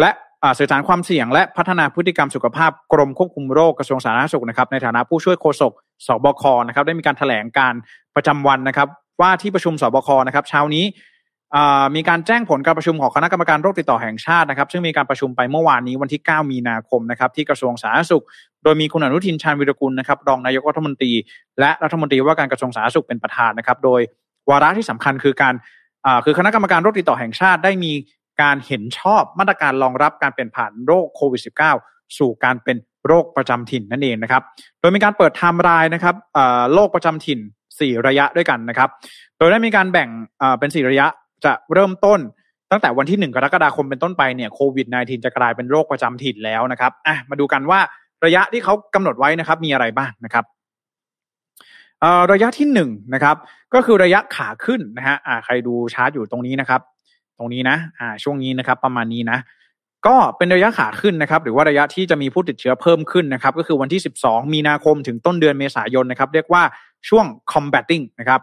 [0.00, 0.10] และ
[0.58, 5.72] สื่อสารความเสี่ยงและพัฒนาพฤติกรรมสุขภาพกรมควบคุมโรคกระทรวงสาธารณสุขนะครับในฐานะผู้ช่วยโฆษก
[6.06, 7.74] สบคนะครับได้มีการถแถลงการ
[8.16, 8.88] ประจำวันนะครับ
[9.20, 10.84] ว่าที่ประชุมสบคนะครับเช้านี้
[11.94, 18.24] มีการแจ้งผลการประชุมของคณะกรรมการโรคติดต่อแห่งชาตินะครับ ซึ่งมีการประชุมไปเมื่อวานนี้วันที่ 9 มีนาคมนะครับ ที่กระทรวงสาธารณสุข
[18.64, 21.12] โดยมีคุณอนุทินชาญวิรกุลนะครับรองนายกรัฐมนตรี
[21.60, 24.00] และรัฐมนตรีว่าการกระทรวงสาธารณสุขเป็นประธานนะครับ โดย
[24.50, 25.54] วาระที่สำคัญคือการ
[26.24, 27.92] คือคณะกรรมการโรคติดต่อแห่งชาติได้มี
[28.42, 31.42] การเห็นชอบมาตรการรองรับการเปลี่ยนผ่านโรคโควิด
[31.78, 34.42] -19 สู่การเป็นโรคประจำถิ่นนั่นเองนะครับ
[34.80, 36.14] โดยมีการเปิดไทม์ไลน์นะครับ
[36.74, 37.40] โรคประจำถิ่น
[37.72, 38.88] 4 ระยะด้วยกันนะครับ
[39.38, 40.08] โดยได้มีการแบ่ง
[40.58, 41.06] เป็น 4 ระยะ
[41.44, 42.20] จะเริ่มต้น
[42.70, 47.80] ตั้งแต่วันที่ 1 กรกฎาคมเป็นต้นไปเนี่ยโควิด -19 จะกลายเป็นโรคประจำถิ่นแล้วนะครับอะมาดูกันว่า
[48.24, 50.44] ระยะที่เขากำหนดไว้นะครับ มีอะไรบ้างนะครับ
[52.32, 53.36] ระยะที่หนึ่งนะครับ
[53.74, 56.80] ก็คือระยะขาขึ้นนะฮะใครดูชาร์ตอยู่ตรงนี้นะครับ
[57.38, 59.38] ตรงนี้นะอ่าช่วงนี้นะครับ ประมาณนี้นะ
[60.06, 66.62] ก็เป็นระยะขาขึ้นนะครับ หรือว่าระยะที่จะมีผู้ติดเชื้อเพิ่มขึ้นนะครับ ก็คือวันที่ 12 มีนาคมถึงต้นเดือนเมษายนนะครับ เรียกว่า
[67.08, 68.40] ช่วง combating นะครับ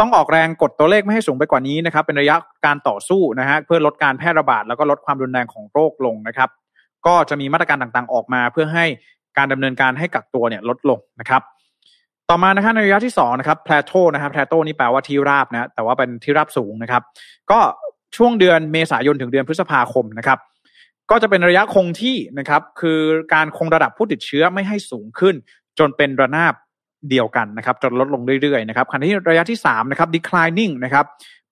[0.00, 6.48] ต้องออกแรงกดตัวเลขไม่ให้สูงไปกว่านี้นะครับ เป็นระยะการต่อสู้นะฮะเพื่อลดการแพร่ระบาดแล้วก็ลดความรุนแรงของโรคลงนะครับ
[7.06, 8.84] ก็จะมีมาตรการต่างๆออกมา เพื่อให้
[9.36, 11.42] การดำเนินการให้กักตัวเนี่ยลดลงนะครับ
[12.30, 17.02] ต่อมานะครับในระยะที่2นะครับ plateau นะครับ plateau นี่แปลว่าที่ราบนะแต่ว่าเป็นที่ราบสูงนะครับ
[17.50, 17.58] ก็
[18.16, 20.38] ช่วงเดือนเมษายนถึงเดือนพฤษภาคมนะครับ
[21.10, 23.00] ก็จะเป็นระยะคงที่นะครับ คือ
[23.34, 25.34] การคงระดับผู้ติดเชื้อไม่ให้สูงขึ้น
[25.78, 26.54] จนเป็นระนาบ
[27.10, 31.04] เดียวกันนะครับจนลดลงเรื่อยๆนะครับขณะที่ระยะที่3นะครับ declining นะครับ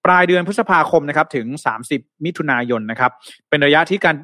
[0.05, 1.47] ปลายเดือนพฤษภาคมนะครับถึง
[1.87, 3.11] 30 มิถุนายนนะครับ
[3.49, 4.17] เป็นระยะที่การ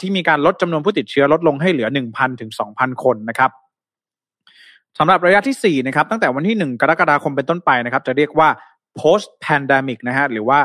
[0.00, 3.50] ที่มีการลดจำนวนผู้ติดเชื้อลดลงให้เหลือ 1,000 ถึง 2,000 คนนะครับ
[4.98, 8.48] สำหรับระยะที่4นะครับตั้งแต่วันที่ 1 กรกฎาคมเป็นต้นไปนะครับ จะเรียกว่า
[8.98, 10.58] post pandemic นะฮะหรือว่า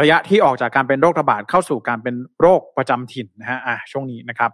[0.00, 4.50] ระยะที่ออกจากการเป็นโรคระบาดเข้าสู่การเป็นโรคประจำถิ่นนะฮะอะช่วงนี้นะครับ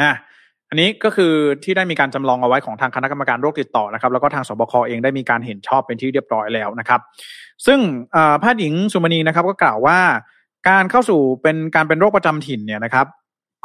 [0.00, 0.12] อะ
[0.68, 1.32] อันนี้ก็คือ
[1.64, 7.00] ที่ได้มีการจำลองเอาไว้ของทางคณะกรรมการโรคติดต่อนะครับ แล้วก็ทางสบคเองได้มีการเห็นชอบเป็นที่เรียบร้อยแล้วนะครับ
[7.66, 7.80] ซึ่ง
[8.40, 9.98] แพทย์หญิงสุมณีนะครับ ก็กล่าวว่า
[10.68, 13.06] การเข้าสู่เป็นการเป็นโรคประจำถิ่นเนี่ยนะครับ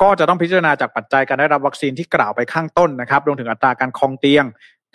[0.02, 4.46] ก็จะต้องพิจารณาจากปัจจัยการได้รับวัคซีนที่กล่าวไปข้างต้นนะครับรวมถึงอัตราการคลองเตียง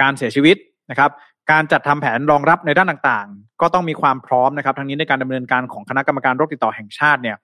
[0.00, 0.56] การเสียชีวิต
[0.90, 1.10] นะครับ
[1.50, 7.36] การจัดทำแผนรองรับในด้านต่างๆ ก็ต้องมีความพร้อมนะครับ ทั้งนี้ในการดำเนินการของคณะกรรมการโรคติดต่อแห่งชาติเนี่ย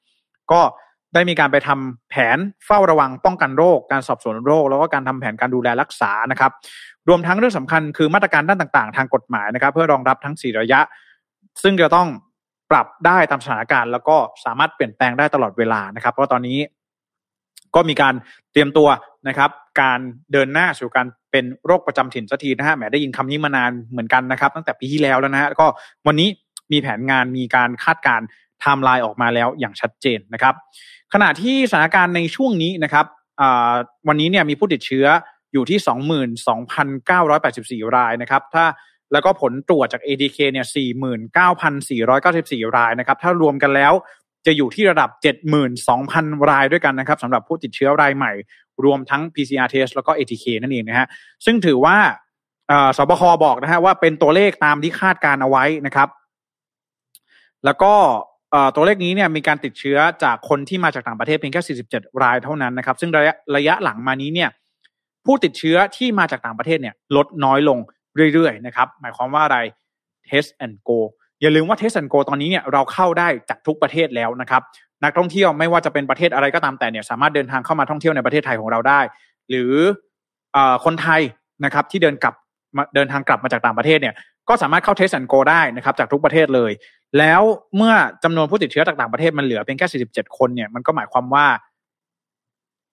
[0.53, 0.61] ก็
[1.14, 6.53] ได้มีการไปทำแผนเฝ้าระวังป้องกันโรค การสอบสวนโรค แล้วก็การทำแผนการดูแลรักษานะครับ
[7.09, 10.81] รวมทั้งเรื่องสำคัญคือมาตรการด้านต่างๆ ทางกฎหมายนะครับ เพื่อรองรับทั้งสี่ระยะ
[11.62, 12.09] ซึ่งจะต้อง
[12.71, 16.59] ปรับได้ตามสถานการณ์ แล้วก็สามารถเปลี่ยนแปลงได้ตลอดเวลานะครับ เพราะตอนนี้
[17.75, 18.15] ก็มีการ
[18.53, 18.89] เตรียมตัว
[19.29, 20.01] นะครับ การ
[20.33, 25.67] เดินหน้าสู่การเป็นโรคประจำถิ่นสักทีนะฮะแหมได้ยินคำนี้มานานเหมือนกันนะครับ ตั้งแต่ปีที่แล้วแล้วนะฮะก็
[26.07, 26.29] วันนี้
[26.73, 28.21] มีแผนงานมีการคาดการ
[28.61, 30.55] ไทม์ไลน์ออกมาแล้วอย่างชัดเจนนะครับ
[31.13, 33.07] ขณะที่สถานการณ์ในช่วงนี้นะครับ
[34.09, 35.07] วันนี้เนี่ยมีผู้ติดเชื้อ
[35.53, 35.79] อยู่ที่
[37.85, 38.65] 22,984 รายนะครับ ถ้า
[39.13, 40.67] แล้วก็ผลตรวจจาก ADK เนี่ย
[42.11, 43.93] 49,494 รายนะครับ ถ้ารวมกันแล้ว
[44.46, 45.11] จะอยู่ที่ระดับ
[45.74, 48.33] 72,000 รายด้วยกันนะครับสำหรับผู้ติดเชื้อรายใหม่
[48.85, 51.07] รวมทั้ง PCR test แล้วก็ ATK นั่นเองนะฮะ
[51.44, 51.96] ซึ่งถือว่า
[52.97, 53.23] ศบค.
[53.44, 56.09] บอกนะฮะว่าเป็นตัวเลขตามที่คาดการเอาไว้นะครับ
[57.64, 57.92] แล้วก็
[58.74, 64.50] ตัวเลขนี้เนี่ยมีการติดเชื้อจากคนที่มาจากต่างประเทศเพียงแค่ 47 รายเท่านั้นนะครับ ซึ่งระยะระยะหลังมานี้เนี่ย
[65.24, 67.78] ผู้ติดเชื้อที่มาจากต่างประเทศเนี่ยลดน้อยลง
[68.35, 69.59] เรื่อยๆนะครับ หมายความว่าอะไร
[70.28, 70.98] test and go
[71.42, 74.62] อย่าลืมว่า test and go ตอนนี้เนี่ยเราเข้าได้จากทุกประเทศแล้วนะครับ
[75.05, 79.01] นักท่องเที่ยวไม่ว่าจะเป็นประเทศอะไรก็ตามแต่เนี่ยสามารถเดินทางเข้ามาท่องเที่ยวในประเทศไทยของเราได้
[79.51, 79.73] หรือ
[80.57, 81.20] อคนไทย
[81.64, 82.35] นะครับที่เดินกลับ
[82.94, 84.14] เดินทางกลับมาจากต่างประเทศเนี่ย
[84.49, 86.73] ก็สามารถเข้าเทสแอนโกได้นะครับจากทุกประเทศเลย
[87.18, 87.42] แล้ว
[87.77, 87.94] เมื่อ
[88.25, 91.47] จำนวนผู้ติดเชื้อจากต่างประเทศมันเหลือเพียงแค่ 47 คนเนี่ยมันก็หมายความว่า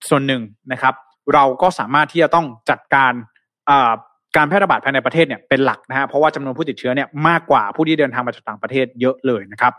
[0.08, 0.94] ส่วนหนึ่งนะครับ
[1.34, 3.12] เราก็สามารถที่จะต้องจัดการ
[4.36, 9.72] การแพร่ระบาดภายในประเทศเนี่ยเป็นหลักนะฮะเพราะว่าจำนวนผู้ติดเชื้อเนี่ยมากกว่าผู้ที่เดินทางมาจากต่างประเทศเยอะเลยนะครับ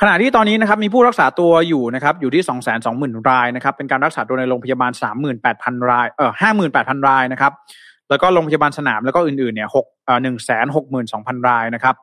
[0.00, 7.52] ขณะที่ตอนนี้นะครับมีผู้รักษาตัวอยู่นะครับอยู่ที่สองแสนสองหมื่นรายนะครับเป็นการรักษาตัวในโรงพยาบาลสามหมื่นแปดพันรายเอ่อห้าหมื่นแปดพันรายนะครับ
[8.10, 11.94] แล้วก็โรงพยาบาลสนามแล้วก็อื่นๆเนี่ยหกเอ่อหนึ่งแสนหกหมื่นสองพันรายนะครับ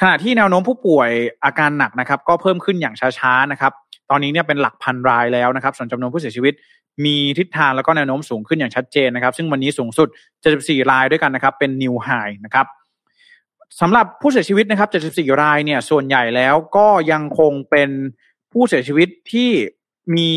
[0.00, 1.10] ขณะที่แนวโน้มผู้ป่วย
[1.44, 3.72] อาการหนักนะครับ ก็เพิ่มขึ้นอย่างช้าๆนะครับ
[4.10, 6.54] ตอนนี้เนี่ยเป็นหลักพันรายแล้วนะครับ ส่วนจำนวนผู้เสียชีวิต
[7.04, 10.08] มีทิศทางแล้วก็แนวโน้มสูงขึ้นอย่างชัดเจนนะครับ ซึ่งวันนี้สูงสุด
[10.48, 12.08] 74 รายด้วยกันนะครับ เป็นนิวไฮ
[12.44, 12.66] นะครับ
[13.80, 17.90] สำหรับผู้เสียชีวิตนะครับ 74 รายเนี่ย ส่วนใหญ่แล้วก็ยังคงเป็น
[18.52, 19.50] ผู้เสียชีวิตที่
[20.16, 20.28] มี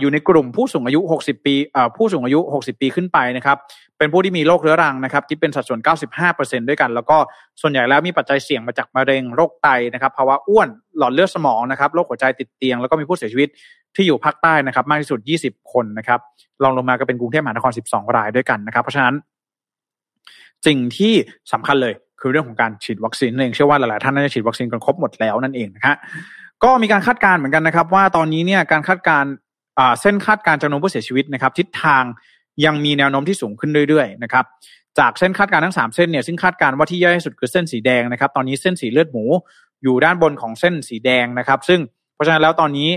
[0.00, 1.54] อยู่ในกลุ่มผู้สูงอายุ 60 ปี
[1.96, 3.56] ผู้สูงอายุ 60 ปีขึ้นไปนะครับ
[3.98, 5.80] เป็นผู้ที่มีโรคเรื้อรังนะครับที่เป็นสัดส่วน
[6.24, 7.16] 95%ด้วยกัน แล้วก็
[7.60, 13.48] ส่วนใหญ่แล้วมีปัจจัยเสี่ยงมาจากมะเร็งโรคไตนะครับภาวะอ้วนหลอดเลือดสมองนะครับโรคหัวใจติดเตียงแล้วก็มีผู้เสียชีวิต
[13.96, 16.20] ที่อยู่ภาคใต้นะครับมากที่สุด 20 คนนะครับ
[16.62, 19.14] รองลงมาก็เป็นกรุงเทพมหานคร 12 รายด้วยกันนะครับ เพราะฉะนั้น
[20.66, 21.12] สิ่งที่
[21.52, 25.96] สำคัญเลยคือเรื่องของการฉีดวัคซีนเองเชื่อว่าหลายๆท่านน่าจะฉีดวัคซีนกันครบหมดแล้วนั่นเองนะฮะ
[26.64, 29.32] ก็มีการคาดการณ์เหมือนกันนะครับ ว่าตอนนี้เนี่ยการคาดการณ์
[30.00, 32.04] เส้นคาดการณ์จำนวนผู้เสียชีวิตนะครับ ทิศทาง
[32.64, 34.44] ยังมีแนวโน้มที่สูงขึ้นเรื่อยๆนะครับ
[34.98, 39.24] จากเส้นคาดการณ์ทั้ง 3 เส้นเนี่ยซึ่งคาดการณ์ว่าที่ย่อยที่สุดคือเส้นสีแดงนะครับ ตอนนี้เส้นสีเลือดหมู
[39.82, 41.80] อยู่ด้านบนของเส้นสีแดงนะครับ ซึ่ง
[42.14, 42.90] เพราะฉะนั้นแล้วตอนนี้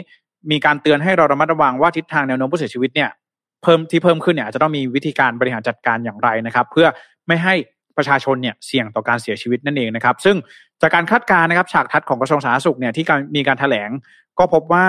[0.51, 3.09] มีการเตือนให้เราระมัดระวังว่าทิศทางแนวโน้มผู้เสียชีวิตเนี่ย
[3.63, 6.87] เพิ่มที่เพิ่มขึ้นเนี่ยจะต้องมีวิธีการบริหารจัดการอย่างไรนะครับ เพื่อ
[7.27, 7.53] ไม่ให้
[7.97, 10.35] ประชาชนเนี่ยเสี่ยงต่อการเสียชีวิตนั่นเองนะครับ ซึ่ง
[10.81, 13.89] จากการคาดการณ์นะครับ ฉากทัดของกระทรวงสาธารณสุขเนี่ยที่มีการแถลง
[14.39, 14.87] ก็พบว่า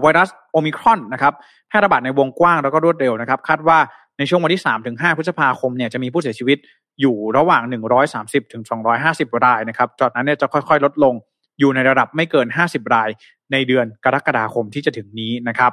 [0.00, 1.32] ไวรัสโอมิครอนนะครับ
[1.68, 3.78] แพร่ระบาดในวงกว้างแล้วก็รวดเร็วนะครับ คาดว่า
[4.18, 6.58] ในช่วงวันที่3ถึง5พฤษภาคมเนี่ยจะมีผู้เสียชีวิต
[7.00, 7.62] อยู่ระหว่าง
[8.08, 8.62] 130ถึง
[9.04, 11.14] 250 รายนะครับจากนั้นเนี่ยจะค่อยๆ ลดลง
[11.58, 13.08] อยู่ในระดับไม่เกิน 50 ราย
[13.52, 15.72] ในเดือนกรกฎาคมที่จะถึงนี้นะครับ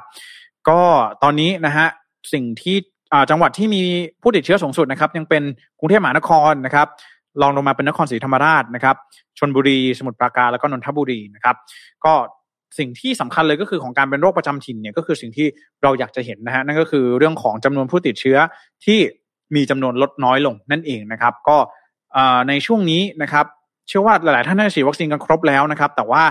[0.68, 0.80] ก็
[1.22, 1.86] ตอนนี้นะฮะ
[2.32, 2.76] สิ่งที่
[3.30, 3.82] จังหวัดที่มี
[4.22, 5.42] ผู้ติดเชื้อสูงสุดนะครับ ยังเป็น
[5.78, 6.88] กรุงเทพมหานครนะครับ
[7.40, 8.96] ลองลงมาเป็นนครศรีธรรมราชนะครับ
[9.38, 11.56] ชนบุรี สมุทรปราการแล้วก็นนทบุรีนะครับ
[12.04, 12.12] ก็
[12.78, 15.46] สิ่งที่สำคัญเลยก็คือของการเป็นโรคประจำถิ่นเนี่ยก็คือสิ่งที่
[15.82, 18.38] เราอยากจะเห็นนะฮะนั่นก็คือเรื่องของจำนวนผู้ติดเชื้อ
[18.84, 18.98] ที่
[19.54, 21.56] มีจำนวนลดน้อยลงนั่นเองนะครับ ก็
[22.48, 23.46] ในช่วงนี้นะครับ
[23.88, 26.22] เชื่อว่าหลาย ๆ ท่านได้ฉีดวัคซีนกันครบแล้วนะครับ แต่ว่า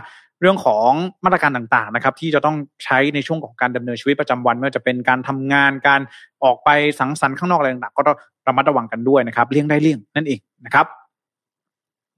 [0.41, 0.89] เรื่องของ
[1.25, 6.01] มาตรการต่างๆนะครับ ที่จะต้องใช้ในช่วงของการดำเนินชีวิตประจำวันไม่ว่าจะเป็นการทำงานการ
[6.43, 10.85] ออกไปสังสรรค์ข้างนอกอะไรต่างๆ ก็ต้องระมัดระวังกันด้วยนะครับ เลี่ยงได้เลี่ยงนั่นเองนะครับ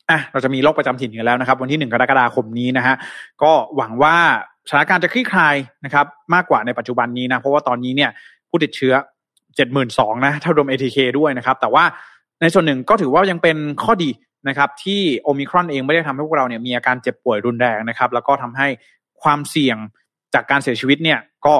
[0.09, 2.95] อะเราจะมีโรคประจำถิ่นกันแล้วนะครับ วันที่หนึ่งกรกฎาคมนี้นะฮะ
[3.43, 4.15] ก็หวังว่า
[4.69, 5.55] สถานการณ์จะคลี่คลาย
[5.85, 8.09] นะครับ มากกว่าในปัจจุบันนี้นะเพราะว่าตอนนี้เนี่ย
[8.49, 8.93] ผู้ติดเชื้อ
[9.55, 11.83] เจ็ดหมื่นสองนะถ้ารวม ATK ด้วยนะครับ แต่ว่า
[12.41, 14.09] ในส่วนหนึ่งก็ถือว่ายังเป็นข้อดี
[14.47, 18.67] นะครับที่โอมิครอนเองไม่ได้ทำให้พวกเราเนี่ยมีอาการเจ็บป่วยรุนแรงนะครับ แล้วก็ทำให้
[19.21, 19.77] ความเสี่ยง
[20.33, 21.55] จากการเสียชีวิตเนี่ยก็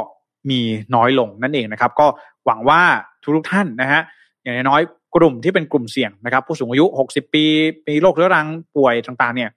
[0.49, 0.59] มี
[0.95, 2.07] น้อยลงนั่นเองนะครับ ก็
[2.45, 2.81] หวังว่า
[3.23, 4.01] ทุกท่านนะฮะ
[4.43, 4.81] อย่างน้อย
[5.15, 7.45] กลุ่มที่เป็นกลุ่มเสี่ยงนะครับ ผู้สูงอายุ 60 ปี
[7.87, 9.49] มีโรคเรื้อรังป่วยต่างๆ เนี่ย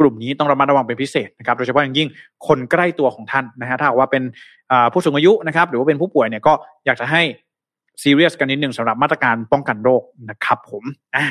[0.00, 2.08] กลุ่มนี้ต้องระมัดระวังเป็นพิเศษนะครับ โดยเฉพาะอย่างยิ่ง
[2.46, 4.22] คนใกล้ตัวของท่านนะฮะถ้าว่าเป็น
[4.92, 6.52] ผู้สูงอายุนะครับ หรือว่าเป็นผู้ป่วยเนี่ยก็
[6.86, 7.22] อยากจะให้
[8.02, 10.84] ซีเรียสกันนิดหนึ่งสำหรับมาตรการป้องกันโรคนะครับ ผม
[11.16, 11.24] อะ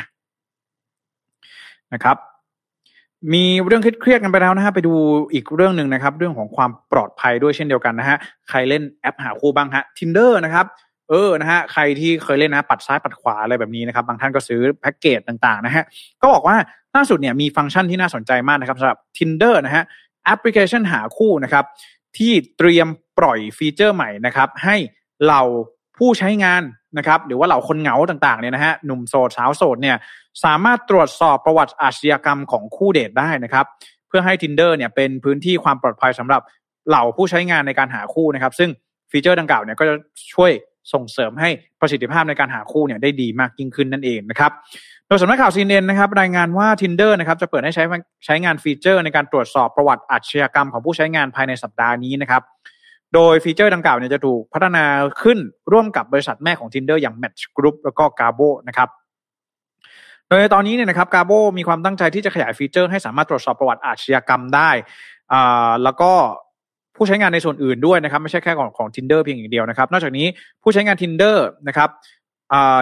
[1.93, 2.17] นะครับ
[3.33, 4.93] มีเรื่องเครียดกันไปแล้วนะฮะไปดู
[5.33, 8.17] อีกเรื่องหนึ่งนะครับ เรื่องของความปลอดภัยด้วยเช่นเดียวกันนะฮะ
[8.49, 10.65] ใครเล่นแอปหาคู่บ้างฮะ tinder นะครับ
[11.09, 15.83] เออ นะฮะ ใครที่เคยเล่นนะ ปัดซ้ายปัดขวาอะไรแบบนี้นะครับ บางท่านก็ซื้อแพ็กเกจต่างๆ นะฮะ
[16.21, 16.55] ก็บอกว่า
[16.95, 19.83] ล่าสุดเนี่ยมีฟังก์ชันที่น่าสนใจมากนะครับสำหรับ Tinder นะฮะ
[20.25, 21.65] แอปพลิเคชันหาคู่นะครับ
[22.17, 22.87] ที่เตรียม
[23.19, 24.75] ปล่อยฟีเจอร์ใหม่นะครับ ให้
[25.23, 25.43] เหล่า
[25.97, 26.61] ผู้ใช้งาน
[26.97, 29.97] นะครับหรือว่าเหล่าคนเหงาต่างๆเนี่ยนะฮะหนุ่มโสดสาวโสดเนี่ย
[30.43, 33.65] สามารถตรวจสอบประวัติอาชญากรรมของคู่เดทได้นะครับ
[34.07, 36.41] เพื่อให้ Tinder เนี่ยเป็นพื้นที่ความปลอดภัยสำหรับ
[36.87, 38.69] เหล่าผู้ใช้งานในการหาคู่นะครับ ซึ่ง
[39.11, 39.95] ฟีเจอร์ดังกล่าวเนี่ยก็จะ
[40.33, 40.51] ช่วย
[40.93, 41.49] ส่งเสริมให้
[41.81, 44.51] ประสิทธิภาพในการหาคู่เนี่ยได้ดีมากยิ่งขึ้นนั่นเองนะครับ
[45.07, 47.83] โดยสำนักข่าวซีเนนนะครับรายงานว่า Tinder นะครับจะเปิดให้ใช้
[48.25, 52.41] ใช้งานฟีเจอร์ในการตรวจสอบประวัติอาชญากรรมของผู้ใช้งานภายในสัปดาห์นี้นะครับ
[53.15, 54.85] โดยฟีเจอร์ดังกล่าวเนี่ยจะถูกพัฒนา
[55.21, 55.39] ขึ้น
[55.71, 58.89] ร่วมกับบริษัทแม่ของ Tinder อย่าง Match Group แล้วก็ Gabo นะครับ
[60.27, 64.69] โดยตอนนี้เนี่ยนะครับ Gabo มีความตั้งใจที่จะขยายฟีเจอร์ให้สามารถตรวจสอบประวัติอาชญากรรมได้
[65.33, 66.11] อ่าแล้วก็
[66.95, 70.27] ผู้ใช้งานในส่วนอื่นด้วยนะครับ ไม่ใช่แค่ของของ tinder เพียงอย่างเดียวนะครับ นอกจากนี้
[70.61, 71.89] ผู้ใช้งาน tinder นะครับ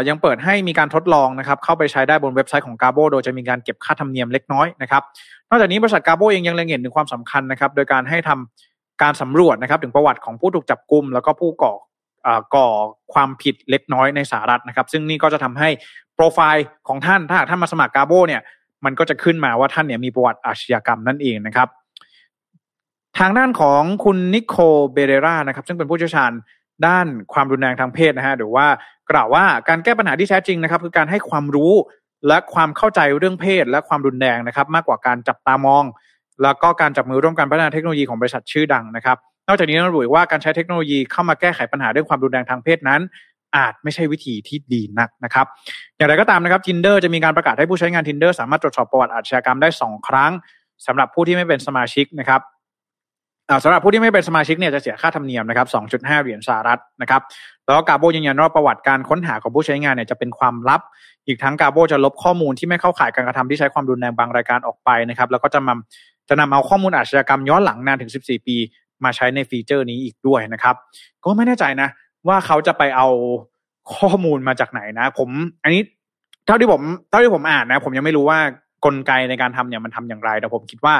[0.08, 5.04] ยังเปิดให้มีการทดลองนะครับ เข้าไปใช้ได้บนเว็บไซต์ของ Gabo โดยจะมีการเก็บค่าธรรมเนียมเล็กน้อยนะครับ
[5.50, 11.74] นอกจากนี้บริษัท Gabo เองยังเล็งเห็นถึงความสำคัญนะครับ โดยการให้ทำ การสำรวจนะครับถึงประวัติของผู้ถูกจับกลุ่มแล้วก็ผู้ก่อ
[12.56, 12.68] ก่อ
[13.14, 15.70] ความผิดเล็กน้อยในสหรัฐนะครับ ซึ่งนี่ก็จะทำให้
[16.16, 18.42] โปรไฟล์ของท่านถ้าท่านมาสมัคร Gabo เนี่ย
[18.86, 21.68] มันก็จะขึ้นมาว่าท่านเนี่ยมีประวัติอาชญากรรมนั่นเองนะครับ
[23.20, 24.56] ทางด้านของคุณนิโค
[24.94, 26.32] เบเรรานะครับ ซึ่งเป็นผู้เชี่ยวชาญ
[26.88, 28.68] ด้านความรุนแรงทางเพศนะฮะหรือว่า
[29.12, 31.74] กล่าวว่าการแก้ปัญหาที่แท้จริงนะครับ คือการให้ความรู้
[32.28, 35.84] และความเข้าใจเรื่องเพศและความรุนแรงนะครับ มากกว่าการจับตามอง
[36.44, 39.18] แล้วก็การจับมือร่วมกันพัฒนาเทคโนโลยีของบริษัทชื่อดังนะครับ
[39.48, 43.02] นอกจากนี้ระบุว่าการใช้เทคโนโลยีเข้ามาแก้ไขปัญหาเรื่องความรุนแรงทางเพศนั้น
[43.58, 45.46] อาจไม่ใช่วิธีที่ดีนักนะครับ
[45.98, 50.32] อย่างไรก็ตามนะครับ Tinder จะมีการประกาศให้ผู้ใช้งาน Tinder สามารถตรวจสอบประวัติอาชญากรรมได้ 2 ครั้ง
[50.86, 52.42] สำหรับผู้ที่ไม่เป็นสมาชิกนะครับ
[53.64, 57.22] สำหรับผู้ที่ไม่เป็นสมาชิกเนี่ยจะเสียค่าธรรมเนียมนะครับ 2.5 เหรียญสหรัฐนะครับ
[57.66, 60.82] แล้วกาโบยืนยันว่าประวัติการค้นหาของผู้ใช้งานเนี่ยจะเป็นความลับ
[61.28, 68.56] อีกทั้งกาโบจะลบข้อมูลที่ไม่เข้าข่ายการกระทำที่ใช้ความรุนแรงบางรายการออกไปนะครับ แล้วก็จะนำ จะนำเอาข้อมูลอาชญากรรมย้อนหลังนานถึง 14 ปี
[69.04, 70.76] มาใช้ในฟีเจอร์นี้อีกด้วยนะครับ
[71.26, 71.90] ก็ไม่แน่ใจนะ
[72.28, 73.08] ว่าเขาจะไปเอา
[73.96, 75.30] ข้อมูลมาจากไหนนะ ผม
[75.64, 75.82] อันนี้
[76.46, 78.40] เท่าที่ผมเท่าที่ผมอ่านนะ ผมยังไม่รู้ว่า
[78.86, 80.96] กลไกในการทำเนี่ยมันทำอย่างไร แต่ผมคิดว่า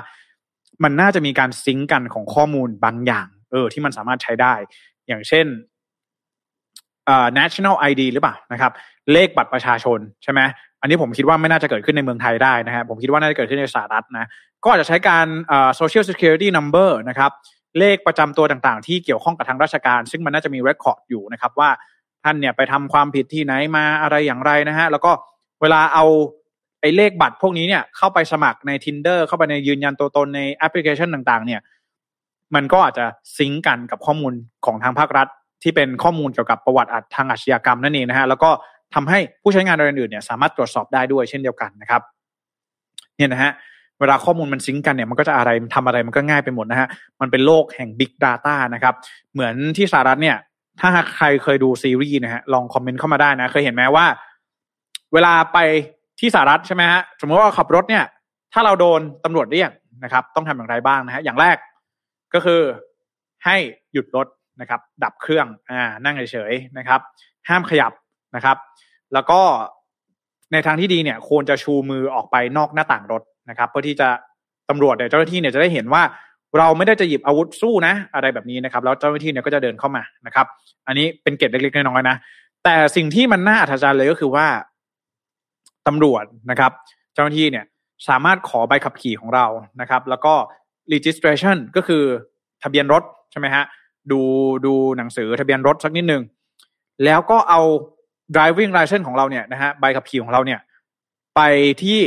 [0.84, 4.54] มันน่าจะมีการซิงก์กันของข้อมูลบางอย่าง เออ ที่มันสามารถใช้ได้
[5.08, 5.46] อย่างเช่น
[7.10, 8.72] อ่า national ID หรือเปล่านะครับ
[9.12, 10.42] เลขบัตรประชาชนใช่ไหม
[10.84, 14.26] อันนี้ผมคิดว่าไม่น่าจะเกิดขึ้นในเมืองไทยได้นะฮะผมคิดว่าน่าจะเกิดขึ้นในสหรัฐนะ
[14.64, 15.28] ก็อาจจะใช้การ
[15.80, 17.32] social security number นะครับ
[17.80, 21.70] เลขประจำตัวต่างๆ ที่เกี่ยวข้องกับทางราชการ ซึ่งมันน่าจะมี record อยู่นะครับว่า
[22.24, 25.12] ท่านเนี่ยไปทำความผิดที่ไหนมาอะไรอย่างไรนะฮะแล้วก็
[25.62, 26.06] เวลาเอา
[26.82, 31.62] ไอ้เลขบัตรพวกนี้เนี่ยเข้าไปสมัครใน tinder เข้าไปในยืนยันตัวตนในแอปพลิเคชันต่าง ๆ เนี่ย
[32.56, 33.06] มันก็อาจจะ
[33.38, 34.34] ซิงก์กันกับข้อมูล
[34.66, 35.28] ของทางภาครัฐ
[35.64, 38.50] ที่เป็นข้อมูลเกี่ยวกับประวัติทางอาชญากรรมนั่นเองนะฮะแล้วก็
[38.94, 42.02] ทำให้ผู้ใช้งานรายอื่นเนี่ยสามารถตรวจสอบได้ด้วยเช่นเดียวกันนะครับ
[43.18, 43.52] เนี่ยนะฮะ
[44.00, 46.88] เวลาข้อมูลมันซิงก์กันเนี่ยมันก็จะอะไรทำอะไรมันก็ง่ายไปหมดนะฮะ
[47.22, 48.94] มันเป็นโลกแห่ง Big Data นะครับ
[49.34, 50.38] เหมือนที่สหรัฐเนี่ย
[50.80, 54.06] ถ้าใครเคยดูซีรีส์นะฮะลองคอมเมนต์เข้ามาได้นะ เคยเห็นไหมว่า
[55.14, 55.58] เวลาไป
[56.20, 58.04] ที่สหรัฐใช่ไหมฮะสมมติว่าขับรถเนี่ย
[58.54, 59.72] ถ้าเราโดนตำรวจเรียก
[60.04, 61.58] นะครับ ต้องทำอย่างไรบ้างนะฮะอย่างแรก
[62.34, 62.62] ก็คือ
[63.46, 63.56] ให้
[63.94, 64.28] หยุดรถ
[64.62, 67.00] นะครับ ดับเครื่องอ่านั่งเฉยๆนะครับ
[67.50, 67.92] ห้ามขยับ
[68.36, 68.58] นะครับ
[69.14, 69.40] แล้วก็
[70.52, 74.10] ในทางที่ดีเนี่ยควรจะชูมือออกไปนอกหน้าต่างรถนะครับ เพื่อที่จะ
[74.70, 76.04] ตำรวจเนี่ยเจ้าหน้าที่เนี่ยจะได้เห็นว่า
[76.58, 80.46] เราไม่ได้จะหยิบอาวุธสู้นะ อะไรแบบนี้นะครับ แล้วเจ้าหน้าที่เนี่ยก็จะเดินเข้ามานะครับ
[80.88, 82.16] อันนี้เป็นเกร็ดเล็กๆน้อยๆนะ
[82.64, 84.46] แต่สิ่งที่มันน่าอัศจรรย์เลยก็คือว่า
[85.88, 86.72] ตำรวจนะครับ
[87.14, 87.66] เจ้าหน้าที่เนี่ย
[88.08, 89.46] สามารถขอใบขับขี่ของเรา
[89.82, 90.34] นะครับ แล้วก็
[90.94, 92.04] registration ก็คือ
[92.64, 93.64] ทะเบียนรถใช่ไหมฮะ
[94.12, 94.22] ดู
[94.66, 96.24] ดูหนังสือทะเบียนรถสักนิดหนึ่ง
[97.06, 97.62] แล้วก็เอา
[98.36, 100.60] driving license ของเราเนี่ยนะฮะใบขับขี่ของเราเนี่ย
[101.36, 101.42] ไป
[101.84, 102.00] ที่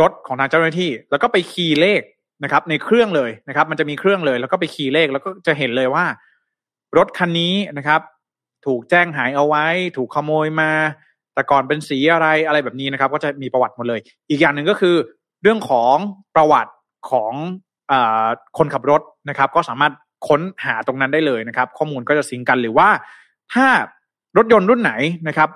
[0.00, 2.02] รถของทางเจ้าหน้าที่ แล้วก็ไปคีย์เลข
[2.44, 6.04] นะครับ ในเครื่องเลยนะครับ มันจะมีเครื่องเลย แล้วก็ไปคีย์เลขแล้วก็จะเห็นเลยว่า
[6.96, 8.00] รถคันนี้นะครับ
[8.66, 10.70] ถูกแจ้งหายเอาไว้ ถูกขโมยมา
[11.34, 14.96] แต่ก่อนเป็นสีอะไรอะไรแบบนี้นะครับ ก็จะมีประวัติหมดเลย อีกอย่างหนึ่งก็คือ
[15.42, 15.96] เรื่องของ
[16.34, 16.72] ประวัติ
[17.10, 17.32] ของ
[17.90, 17.92] อ
[18.58, 19.92] คนขับรถนะครับ ก็สามารถ
[20.28, 22.88] ค้นหาตรงนั้นได้เลยนะครับ ข้อมูลก็จะสิงกันหรือว่า
[23.52, 23.66] ถ้า
[24.36, 24.92] รถยนต์รุ่นไหน
[25.28, 25.48] นะครับ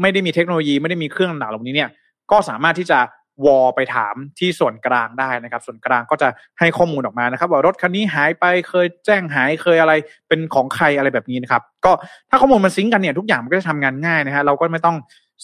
[0.00, 1.90] ไม่ได้มีเทคโนโลยีไม่ได้มีเครื่องต่างเหล่านี้เนี่ย
[2.30, 2.98] ก็สามารถที่จะ
[3.46, 6.28] วอไปถามที่ส่วนกลางได้นะครับ ส่วนกลางก็จะ
[6.58, 9.92] ให้ข้อมูลออกมานะครับ ว่ารถคันนี้หายไปเคยแจ้งหายเคยอะไร
[10.28, 11.92] เป็นของใครอะไรแบบนี้นะครับ ก็
[12.30, 14.96] ถ้าข้อมูลมันซิงกันเนี่ยทุกอย่างมันก็จะทำงานง่ายนะฮะเราก็ไม่ต้อง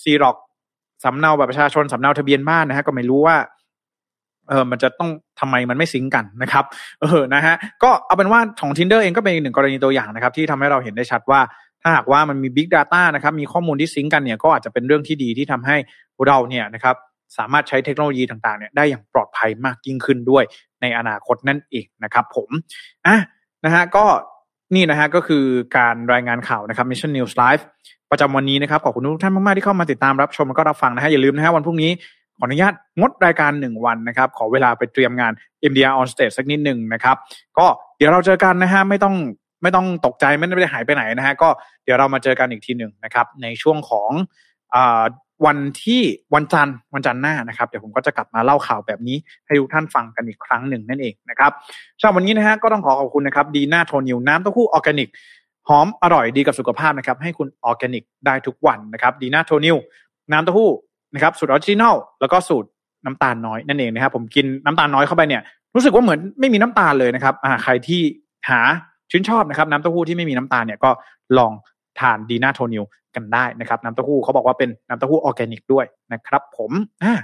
[0.03, 0.37] ซีร็อก
[1.05, 3.37] สำเนาแบบประชาชนสำเนาทะเบียนบ้านนะฮะก็ไม่รู้ว่า
[4.49, 5.11] เออมันจะต้อง
[5.41, 6.65] ทำไมมันไม่ซิงกันนะครับ
[7.03, 11.41] เออนะฮะก็เอาเป็นว่าของ tinder เองก็เป็นหนึ่งกรณีตัวอย่างนะครับ ที่ทำให้เราเห็นได้ชัดว่า
[11.83, 15.77] ถ้าหากว่ามันมี Big Data นะครับมีข้อมูลที่ซิงกันเนี่ยก็อาจจะเป็นเรื่องที่ดีที่ทำให้
[16.27, 16.97] เราเนี่ยนะครับ
[17.39, 20.45] สามารถใช้เทคโนโลยีต่างๆเนี่ยได้อย่างปลอดภัยมากยิ่งขึ้นด้วย
[20.81, 22.51] ในอนาคตนั่นเองนะครับ ผม
[23.07, 23.17] อะ
[23.65, 24.05] นะฮะก็
[24.75, 25.45] นี่นะฮะก็คือ
[25.77, 27.63] การรายงานข่าวนะครับ Mission News Live
[28.11, 31.91] ประจำวันนี้นะครับขอบคุณทุกท่านมาก ๆ ที่เข้ามาติดตามรับชมแล้วก็รับฟังนะฮะอย่าลืมนะฮะวันพรุ่งนี้
[32.39, 35.33] ขออนุญาตงดรายการหนึ่งวันนะครับ ขอเวลาไปเตรียมงาน
[35.71, 37.17] MDR on stage สักนิดหนึ่งนะครับ
[37.59, 37.67] ก็
[37.97, 39.15] เดี๋ยวเราเจอกันนะฮะไม่ต้อง
[39.63, 41.49] ไม่ต้องตกใจไม่ได้หายไปไหนนะฮะก็
[41.85, 44.11] เดี๋ยวเรามาเจอกันอีกทีหนึ่งนะครับ ในช่วงของ
[44.75, 44.77] อ
[45.47, 46.03] วันที่
[46.35, 51.53] วันจันทร์วันจันทร์หน้านะครับเดี๋ยวผมก็จะกลับมาเล่าข่าวแบบนี้ให้ทุกท่านฟังกันอีกครั้งหนึ่งนั่นเองนะครับ
[51.99, 55.09] สำหรับวันนี้นะฮะก็ต้องขอขอบคุณนะครับดีน่าโทนิวน้ำเต้าหู้ออร์แกนิก
[55.69, 59.77] หอมอร่อยดีกับสุขภาพนะครับให้คุณออร์แกนิกได้ทุกวันนะครับดีน่าโทนิว
[60.33, 60.71] น้ำเต้าหู้
[61.15, 62.69] นะครับสูตร original แล้วก็สูตร
[63.05, 65.43] น้ำตาลน้อยนั่นเองนะครับผมกินน้ำตาลน้อยเข้าไปเนี่ย
[65.75, 68.01] รู้สึกว่าเหมือนไม่มีน้ำตาลเลยนะครับอ่าใครที่
[68.49, 68.61] หา
[69.11, 70.91] ชื่นชอบนะครับน้ำเต้าหู้ที่ไม่มีน้ำตาลเนี่ยก็
[71.39, 71.53] ลอง
[72.01, 72.85] ทานดีน่าโทนิว
[73.15, 76.71] กันได้นะครับน้ำเต้าหู้เขาบอกว่าเป็นน้ำเต้าหู้ออร์แกนิกด้วยนะครับ ผม
[77.05, 77.15] อ่า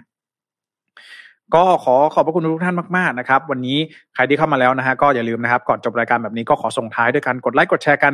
[1.55, 3.78] ก็ขอขอบพระคุณทุกท่านมากๆนะครับ วันนี้
[4.14, 8.12] ใครที่เข้ามาแล้วนะฮะก็อย่าลืมนะครับ ก่อนจบรายการแบบนี้ก็ขอส่งท้ายด้วยการกดไลค์กดแชร์กัน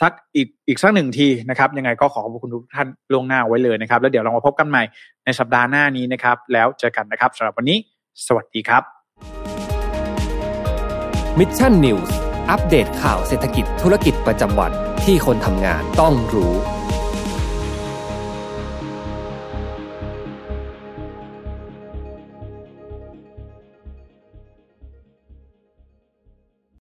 [0.00, 4.82] สักอีกอีกสักหนึ่งทีนะครับ ยังไงก็ขอขอบคุณทุกท่านล่วงหน้าไว้เลยนะครับ แล้วเดี๋ยวเรามาพบกันใหม่
[5.24, 7.78] ในสัปดาห์หน้านี้นะครับ แล้วเจอกันนะครับสำหรับวันนี้
[8.26, 8.82] สวัสดีครับ
[11.38, 14.72] Mission News อัปเดตข่าวเศรษฐกิจธุรกิจประจำวัน
[15.04, 16.54] ที่คนทำงานต้องรู้